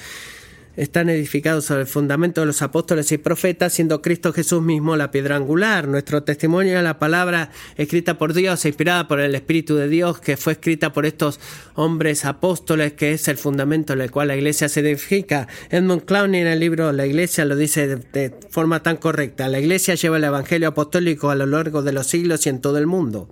están 0.77 1.09
edificados 1.09 1.65
sobre 1.65 1.83
el 1.83 1.87
fundamento 1.87 2.41
de 2.41 2.47
los 2.47 2.63
apóstoles 2.63 3.11
y 3.13 3.19
profetas, 3.19 3.73
siendo 3.73 4.03
Cristo 4.03 4.33
Jesús 4.33 4.63
mismo 4.63 4.97
la 4.97 5.11
piedra 5.11 5.37
angular. 5.37 5.89
Nuestro 5.89 6.23
testimonio 6.23 6.77
es 6.77 6.85
la 6.85 6.99
palabra 6.99 7.51
escrita 7.77 8.19
por 8.19 8.35
Dios, 8.35 8.65
inspirada 8.65 9.09
por 9.09 9.21
el 9.21 9.35
Espíritu 9.35 9.77
de 9.77 9.89
Dios, 9.89 10.21
que 10.21 10.37
fue 10.37 10.53
escrita 10.55 10.93
por 10.93 11.07
estos 11.07 11.41
hombres 11.75 12.25
apóstoles, 12.25 12.93
que 12.93 13.13
es 13.13 13.29
el 13.29 13.39
fundamento 13.39 13.95
en 13.95 14.03
el 14.03 14.11
cual 14.11 14.29
la 14.29 14.37
iglesia 14.37 14.69
se 14.69 14.81
edifica. 14.81 15.49
Edmund 15.71 16.05
Clowney 16.05 16.43
en 16.43 16.47
el 16.47 16.61
libro 16.61 16.93
La 16.93 17.07
iglesia 17.07 17.45
lo 17.45 17.57
dice 17.57 17.87
de, 17.87 17.97
de 17.97 18.35
forma 18.51 18.83
tan 18.83 18.97
correcta. 18.97 19.49
La 19.49 19.61
iglesia 19.61 19.95
lleva 19.95 20.19
el 20.19 20.25
evangelio 20.25 20.69
apostólico 20.69 21.31
a 21.31 21.35
lo 21.35 21.47
largo 21.47 21.83
de 21.83 21.93
los 21.93 22.07
siglos 22.07 22.47
y 22.47 22.51
en 22.51 22.61
todo 22.61 22.79
el 22.79 22.87
mundo 22.87 23.29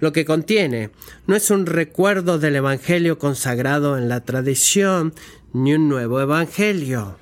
lo 0.00 0.12
que 0.12 0.24
contiene 0.24 0.90
no 1.26 1.34
es 1.34 1.50
un 1.50 1.66
recuerdo 1.66 2.38
del 2.38 2.56
Evangelio 2.56 3.18
consagrado 3.18 3.98
en 3.98 4.08
la 4.08 4.24
tradición, 4.24 5.12
ni 5.52 5.74
un 5.74 5.88
nuevo 5.88 6.20
Evangelio 6.20 7.16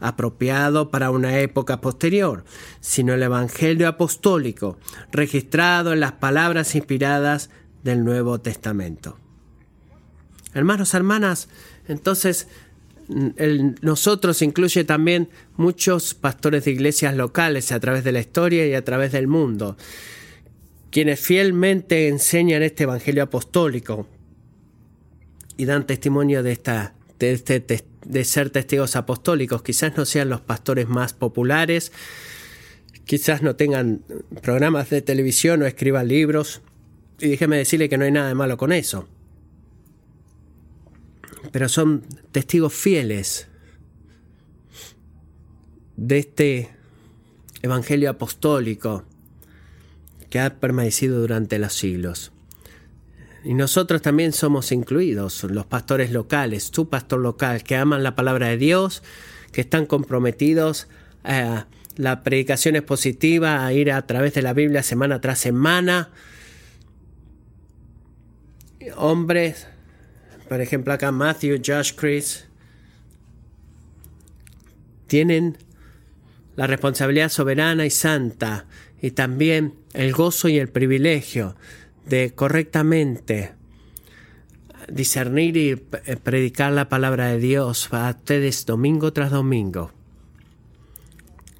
apropiado 0.00 0.90
para 0.90 1.10
una 1.10 1.38
época 1.38 1.80
posterior, 1.80 2.44
sino 2.80 3.14
el 3.14 3.22
Evangelio 3.22 3.88
apostólico, 3.88 4.78
registrado 5.10 5.92
en 5.92 6.00
las 6.00 6.12
palabras 6.12 6.74
inspiradas 6.74 7.50
del 7.82 8.04
Nuevo 8.04 8.40
Testamento. 8.40 9.18
Hermanos, 10.52 10.94
hermanas, 10.94 11.48
entonces 11.88 12.48
nosotros 13.82 14.40
incluye 14.40 14.84
también 14.84 15.28
muchos 15.56 16.14
pastores 16.14 16.64
de 16.64 16.70
iglesias 16.70 17.14
locales 17.14 17.70
a 17.72 17.80
través 17.80 18.04
de 18.04 18.12
la 18.12 18.20
historia 18.20 18.66
y 18.66 18.74
a 18.74 18.84
través 18.84 19.12
del 19.12 19.26
mundo, 19.26 19.76
quienes 20.90 21.20
fielmente 21.20 22.08
enseñan 22.08 22.62
este 22.62 22.84
Evangelio 22.84 23.24
apostólico 23.24 24.06
y 25.56 25.64
dan 25.64 25.86
testimonio 25.86 26.42
de 26.42 26.52
esta 26.52 26.94
de, 27.26 27.54
este, 27.54 27.84
de 28.04 28.24
ser 28.24 28.50
testigos 28.50 28.96
apostólicos. 28.96 29.62
Quizás 29.62 29.96
no 29.96 30.04
sean 30.04 30.28
los 30.28 30.40
pastores 30.40 30.88
más 30.88 31.12
populares, 31.12 31.92
quizás 33.04 33.42
no 33.42 33.56
tengan 33.56 34.02
programas 34.42 34.90
de 34.90 35.02
televisión 35.02 35.62
o 35.62 35.66
escriban 35.66 36.08
libros. 36.08 36.62
Y 37.20 37.28
déjeme 37.28 37.56
decirle 37.56 37.88
que 37.88 37.96
no 37.96 38.04
hay 38.04 38.12
nada 38.12 38.28
de 38.28 38.34
malo 38.34 38.56
con 38.56 38.72
eso. 38.72 39.08
Pero 41.52 41.68
son 41.68 42.02
testigos 42.32 42.72
fieles 42.72 43.48
de 45.96 46.18
este 46.18 46.70
Evangelio 47.62 48.10
apostólico 48.10 49.04
que 50.28 50.38
ha 50.38 50.60
permanecido 50.60 51.18
durante 51.20 51.58
los 51.58 51.72
siglos. 51.72 52.33
Y 53.44 53.52
nosotros 53.52 54.00
también 54.00 54.32
somos 54.32 54.72
incluidos, 54.72 55.44
los 55.44 55.66
pastores 55.66 56.10
locales, 56.10 56.70
tu 56.70 56.88
pastor 56.88 57.20
local, 57.20 57.62
que 57.62 57.76
aman 57.76 58.02
la 58.02 58.16
palabra 58.16 58.48
de 58.48 58.56
Dios, 58.56 59.02
que 59.52 59.60
están 59.60 59.84
comprometidos 59.84 60.88
a 61.24 61.66
la 61.96 62.22
predicación 62.22 62.74
expositiva, 62.74 63.66
a 63.66 63.72
ir 63.74 63.92
a 63.92 64.06
través 64.06 64.32
de 64.32 64.40
la 64.40 64.54
Biblia 64.54 64.82
semana 64.82 65.20
tras 65.20 65.38
semana. 65.38 66.10
Hombres, 68.96 69.66
por 70.48 70.62
ejemplo 70.62 70.94
acá 70.94 71.12
Matthew, 71.12 71.60
Josh, 71.64 71.92
Chris, 71.94 72.46
tienen 75.06 75.58
la 76.56 76.66
responsabilidad 76.66 77.28
soberana 77.28 77.84
y 77.84 77.90
santa 77.90 78.66
y 79.02 79.10
también 79.10 79.74
el 79.92 80.12
gozo 80.12 80.48
y 80.48 80.58
el 80.58 80.68
privilegio 80.68 81.56
de 82.06 82.32
correctamente 82.34 83.52
discernir 84.88 85.56
y 85.56 85.70
eh, 85.70 85.80
predicar 86.22 86.72
la 86.72 86.88
palabra 86.88 87.28
de 87.28 87.38
Dios 87.38 87.88
a 87.92 88.10
ustedes 88.10 88.66
domingo 88.66 89.12
tras 89.12 89.30
domingo. 89.30 89.92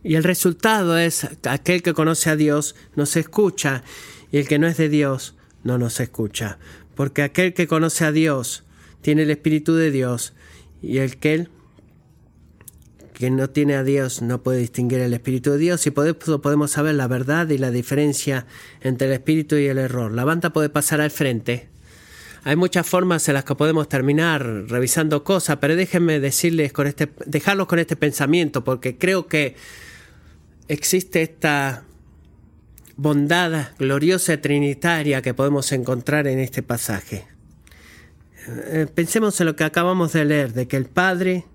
Y 0.03 0.17
el 0.17 0.25
resultado 0.25 0.99
es 0.99 1.27
aquel 1.45 1.83
que 1.83 1.95
conoce 1.95 2.29
a 2.29 2.37
Dios 2.37 2.77
nos 2.95 3.17
escucha 3.17 3.83
y 4.31 4.39
el 4.39 4.47
que 4.47 4.59
no 4.59 4.67
es 4.67 4.77
de 4.77 4.91
Dios 4.91 5.35
no 5.63 5.79
nos 5.79 5.99
escucha. 6.01 6.59
Porque 6.95 7.23
aquel 7.23 7.55
que 7.55 7.67
conoce 7.67 8.05
a 8.05 8.13
Dios 8.13 8.65
tiene 9.01 9.23
el 9.23 9.31
Espíritu 9.31 9.75
de 9.75 9.91
Dios 9.91 10.35
y 10.83 10.99
el 10.99 11.17
que 11.17 11.49
que 13.25 13.31
no 13.31 13.49
tiene 13.49 13.75
a 13.75 13.83
Dios 13.83 14.21
no 14.21 14.43
puede 14.43 14.59
distinguir 14.59 15.01
el 15.01 15.15
Espíritu 15.15 15.53
de 15.53 15.57
Dios 15.57 15.87
y 15.87 15.91
por 15.91 16.07
eso 16.07 16.43
podemos 16.43 16.73
saber 16.73 16.95
la 16.95 17.09
verdad 17.09 17.49
y 17.49 17.57
la 17.57 17.71
diferencia 17.71 18.45
entre 18.83 19.07
el 19.07 19.15
Espíritu 19.15 19.57
y 19.57 19.65
el 19.65 19.79
error. 19.79 20.13
La 20.13 20.25
banda 20.25 20.51
puede 20.51 20.69
pasar 20.69 21.01
al 21.01 21.11
frente. 21.11 21.71
Hay 22.43 22.55
muchas 22.57 22.87
formas 22.87 23.27
en 23.27 23.33
las 23.33 23.45
que 23.45 23.55
podemos 23.55 23.89
terminar 23.89 24.45
revisando 24.69 25.25
cosas, 25.25 25.57
pero 25.59 25.75
déjenme 25.75 26.21
decirles 26.21 26.75
con 26.75 26.87
este, 26.87 27.09
dejarlos 27.25 27.67
con 27.67 27.79
este 27.79 27.97
pensamiento, 27.97 28.63
porque 28.63 28.99
creo 28.99 29.27
que 29.27 29.57
existe 30.69 31.23
esta 31.23 31.85
bondad 32.97 33.69
gloriosa 33.79 34.37
trinitaria 34.37 35.23
que 35.23 35.33
podemos 35.33 35.73
encontrar 35.73 36.27
en 36.27 36.41
este 36.41 36.63
pasaje. 36.63 37.27
Eh, 38.49 38.87
pensemos 38.95 39.41
en 39.41 39.47
lo 39.47 39.57
que 39.57 39.65
acabamos 39.65 40.13
de 40.13 40.27
leer, 40.27 40.53
de 40.53 40.69
que 40.69 40.77
el 40.77 40.85
Padre, 40.85 41.47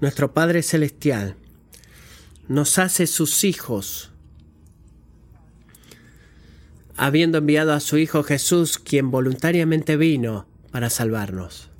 nuestro 0.00 0.32
Padre 0.32 0.62
Celestial 0.62 1.36
nos 2.46 2.78
hace 2.78 3.06
sus 3.06 3.44
hijos, 3.44 4.10
habiendo 6.96 7.38
enviado 7.38 7.72
a 7.72 7.80
su 7.80 7.98
Hijo 7.98 8.22
Jesús, 8.22 8.78
quien 8.78 9.10
voluntariamente 9.10 9.96
vino 9.96 10.46
para 10.70 10.88
salvarnos. 10.88 11.70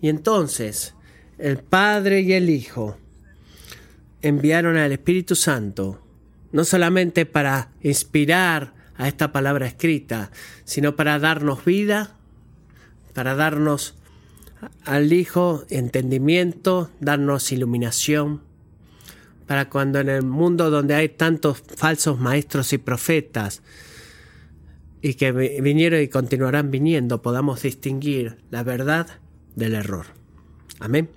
Y 0.00 0.08
entonces 0.08 0.94
el 1.38 1.58
Padre 1.58 2.20
y 2.20 2.32
el 2.34 2.50
Hijo 2.50 2.98
enviaron 4.20 4.76
al 4.76 4.92
Espíritu 4.92 5.34
Santo, 5.34 6.04
no 6.52 6.64
solamente 6.64 7.26
para 7.26 7.72
inspirar 7.82 8.74
a 8.96 9.08
esta 9.08 9.32
palabra 9.32 9.66
escrita, 9.66 10.30
sino 10.64 10.96
para 10.96 11.18
darnos 11.18 11.64
vida, 11.64 12.14
para 13.14 13.34
darnos 13.34 13.94
al 14.84 15.12
Hijo 15.12 15.64
entendimiento, 15.70 16.90
darnos 17.00 17.52
iluminación, 17.52 18.42
para 19.46 19.68
cuando 19.68 20.00
en 20.00 20.08
el 20.08 20.22
mundo 20.22 20.70
donde 20.70 20.94
hay 20.94 21.08
tantos 21.08 21.62
falsos 21.76 22.18
maestros 22.18 22.72
y 22.72 22.78
profetas, 22.78 23.62
y 25.02 25.14
que 25.14 25.32
vinieron 25.32 26.00
y 26.00 26.08
continuarán 26.08 26.70
viniendo, 26.70 27.22
podamos 27.22 27.62
distinguir 27.62 28.38
la 28.50 28.62
verdad 28.62 29.08
del 29.56 29.74
error. 29.74 30.06
Amén. 30.78 31.08